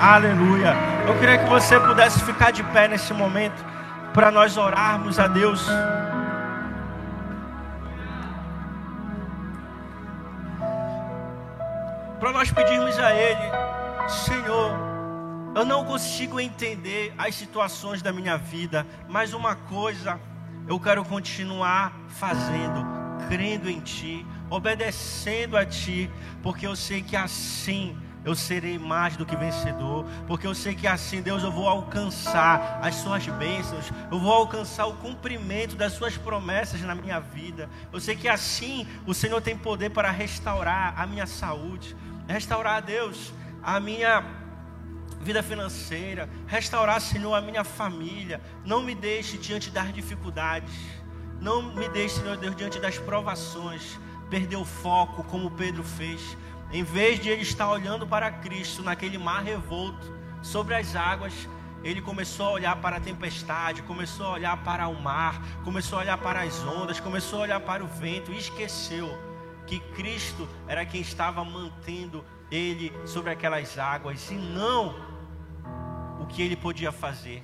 Aleluia. 0.00 0.99
Eu 1.10 1.18
queria 1.18 1.38
que 1.38 1.50
você 1.50 1.78
pudesse 1.80 2.22
ficar 2.22 2.52
de 2.52 2.62
pé 2.62 2.86
nesse 2.86 3.12
momento 3.12 3.64
para 4.14 4.30
nós 4.30 4.56
orarmos 4.56 5.18
a 5.18 5.26
Deus. 5.26 5.66
Para 12.20 12.30
nós 12.30 12.52
pedirmos 12.52 12.96
a 12.96 13.12
Ele 13.12 13.50
Senhor, 14.08 14.72
eu 15.56 15.64
não 15.64 15.84
consigo 15.84 16.38
entender 16.38 17.12
as 17.18 17.34
situações 17.34 18.00
da 18.00 18.12
minha 18.12 18.38
vida, 18.38 18.86
mas 19.08 19.34
uma 19.34 19.56
coisa 19.56 20.20
eu 20.68 20.78
quero 20.78 21.04
continuar 21.04 21.92
fazendo, 22.06 22.86
crendo 23.28 23.68
em 23.68 23.80
Ti, 23.80 24.24
obedecendo 24.48 25.56
a 25.56 25.66
Ti, 25.66 26.08
porque 26.40 26.68
eu 26.68 26.76
sei 26.76 27.02
que 27.02 27.16
assim 27.16 27.98
eu 28.24 28.34
serei 28.34 28.78
mais 28.78 29.16
do 29.16 29.24
que 29.24 29.34
vencedor, 29.34 30.04
porque 30.26 30.46
eu 30.46 30.54
sei 30.54 30.74
que 30.74 30.86
assim, 30.86 31.22
Deus, 31.22 31.42
eu 31.42 31.50
vou 31.50 31.68
alcançar 31.68 32.80
as 32.82 32.96
suas 32.96 33.26
bênçãos, 33.26 33.90
eu 34.10 34.18
vou 34.18 34.32
alcançar 34.32 34.86
o 34.86 34.96
cumprimento 34.96 35.76
das 35.76 35.94
suas 35.94 36.16
promessas 36.16 36.80
na 36.82 36.94
minha 36.94 37.18
vida. 37.18 37.68
Eu 37.92 38.00
sei 38.00 38.16
que 38.16 38.28
assim 38.28 38.86
o 39.06 39.14
Senhor 39.14 39.40
tem 39.40 39.56
poder 39.56 39.90
para 39.90 40.10
restaurar 40.10 40.94
a 41.00 41.06
minha 41.06 41.26
saúde, 41.26 41.96
restaurar, 42.28 42.82
Deus, 42.82 43.32
a 43.62 43.80
minha 43.80 44.22
vida 45.20 45.42
financeira, 45.42 46.28
restaurar, 46.46 47.00
Senhor, 47.00 47.34
a 47.34 47.40
minha 47.40 47.64
família. 47.64 48.40
Não 48.64 48.82
me 48.82 48.94
deixe 48.94 49.36
diante 49.36 49.70
das 49.70 49.92
dificuldades, 49.92 50.72
não 51.40 51.62
me 51.74 51.88
deixe, 51.88 52.16
Senhor 52.16 52.36
Deus, 52.36 52.54
diante 52.54 52.78
das 52.78 52.98
provações, 52.98 53.98
perder 54.28 54.56
o 54.56 54.64
foco 54.64 55.24
como 55.24 55.50
Pedro 55.50 55.82
fez. 55.82 56.36
Em 56.72 56.84
vez 56.84 57.18
de 57.18 57.28
ele 57.28 57.42
estar 57.42 57.68
olhando 57.68 58.06
para 58.06 58.30
Cristo 58.30 58.82
naquele 58.82 59.18
mar 59.18 59.42
revolto, 59.42 60.20
sobre 60.42 60.74
as 60.74 60.96
águas, 60.96 61.48
ele 61.82 62.00
começou 62.00 62.46
a 62.46 62.52
olhar 62.52 62.76
para 62.80 62.96
a 62.96 63.00
tempestade, 63.00 63.82
começou 63.82 64.26
a 64.26 64.32
olhar 64.32 64.56
para 64.62 64.88
o 64.88 65.00
mar, 65.00 65.40
começou 65.64 65.98
a 65.98 66.02
olhar 66.02 66.18
para 66.18 66.42
as 66.42 66.60
ondas, 66.62 67.00
começou 67.00 67.40
a 67.40 67.42
olhar 67.42 67.60
para 67.60 67.82
o 67.82 67.86
vento 67.86 68.32
e 68.32 68.38
esqueceu 68.38 69.08
que 69.66 69.80
Cristo 69.80 70.48
era 70.66 70.84
quem 70.84 71.00
estava 71.00 71.44
mantendo 71.44 72.24
ele 72.50 72.92
sobre 73.06 73.30
aquelas 73.30 73.78
águas 73.78 74.30
e 74.30 74.34
não 74.34 74.94
o 76.20 76.26
que 76.26 76.42
ele 76.42 76.56
podia 76.56 76.92
fazer. 76.92 77.42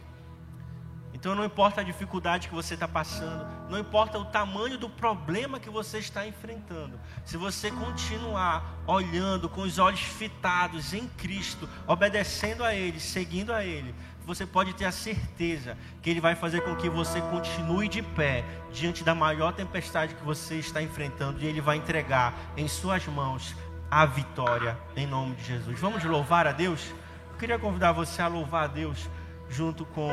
Então 1.27 1.35
não 1.35 1.45
importa 1.45 1.81
a 1.81 1.85
dificuldade 1.85 2.47
que 2.47 2.55
você 2.55 2.75
está 2.75 2.87
passando, 2.87 3.45
não 3.69 3.81
importa 3.81 4.17
o 4.17 4.27
tamanho 4.27 4.79
do 4.79 4.89
problema 4.89 5.59
que 5.59 5.69
você 5.69 5.99
está 5.99 6.25
enfrentando, 6.25 7.01
se 7.25 7.37
você 7.37 7.69
continuar 7.69 8.85
olhando 8.87 9.49
com 9.49 9.63
os 9.63 9.81
olhos 9.81 9.99
fitados 9.99 10.95
em 10.95 11.09
Cristo, 11.09 11.69
obedecendo 11.85 12.63
a 12.63 12.73
Ele, 12.73 13.01
seguindo 13.01 13.53
a 13.53 13.65
Ele, 13.65 13.93
você 14.25 14.47
pode 14.47 14.73
ter 14.75 14.85
a 14.85 14.93
certeza 14.93 15.77
que 16.01 16.11
Ele 16.11 16.21
vai 16.21 16.37
fazer 16.37 16.61
com 16.61 16.77
que 16.77 16.89
você 16.89 17.21
continue 17.23 17.89
de 17.89 18.03
pé 18.03 18.45
diante 18.73 19.03
da 19.03 19.13
maior 19.13 19.53
tempestade 19.53 20.15
que 20.15 20.23
você 20.23 20.55
está 20.61 20.81
enfrentando 20.81 21.41
e 21.43 21.47
Ele 21.47 21.61
vai 21.61 21.77
entregar 21.77 22.35
em 22.57 22.69
suas 22.69 23.05
mãos 23.09 23.53
a 23.91 24.07
vitória 24.07 24.79
em 24.95 25.09
nome 25.09 25.35
de 25.35 25.43
Jesus. 25.43 25.77
Vamos 25.81 26.05
louvar 26.05 26.47
a 26.47 26.53
Deus? 26.53 26.95
Eu 27.33 27.37
queria 27.37 27.59
convidar 27.59 27.91
você 27.91 28.23
a 28.23 28.29
louvar 28.29 28.63
a 28.63 28.69
Deus 28.69 29.11
junto 29.49 29.85
com 29.87 30.11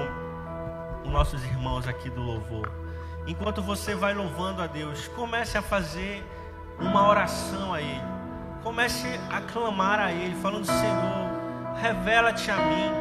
os 1.03 1.11
nossos 1.11 1.43
irmãos 1.43 1.87
aqui 1.87 2.09
do 2.09 2.21
louvor. 2.21 2.71
Enquanto 3.25 3.61
você 3.61 3.95
vai 3.95 4.13
louvando 4.13 4.61
a 4.61 4.67
Deus, 4.67 5.07
comece 5.09 5.57
a 5.57 5.61
fazer 5.61 6.23
uma 6.79 7.07
oração 7.07 7.73
a 7.73 7.81
Ele. 7.81 8.01
Comece 8.61 9.07
a 9.29 9.41
clamar 9.41 9.99
a 9.99 10.11
Ele, 10.11 10.35
falando: 10.41 10.65
Senhor, 10.65 11.75
revela-te 11.81 12.49
a 12.51 12.57
mim. 12.57 12.91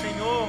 Senhor, 0.00 0.48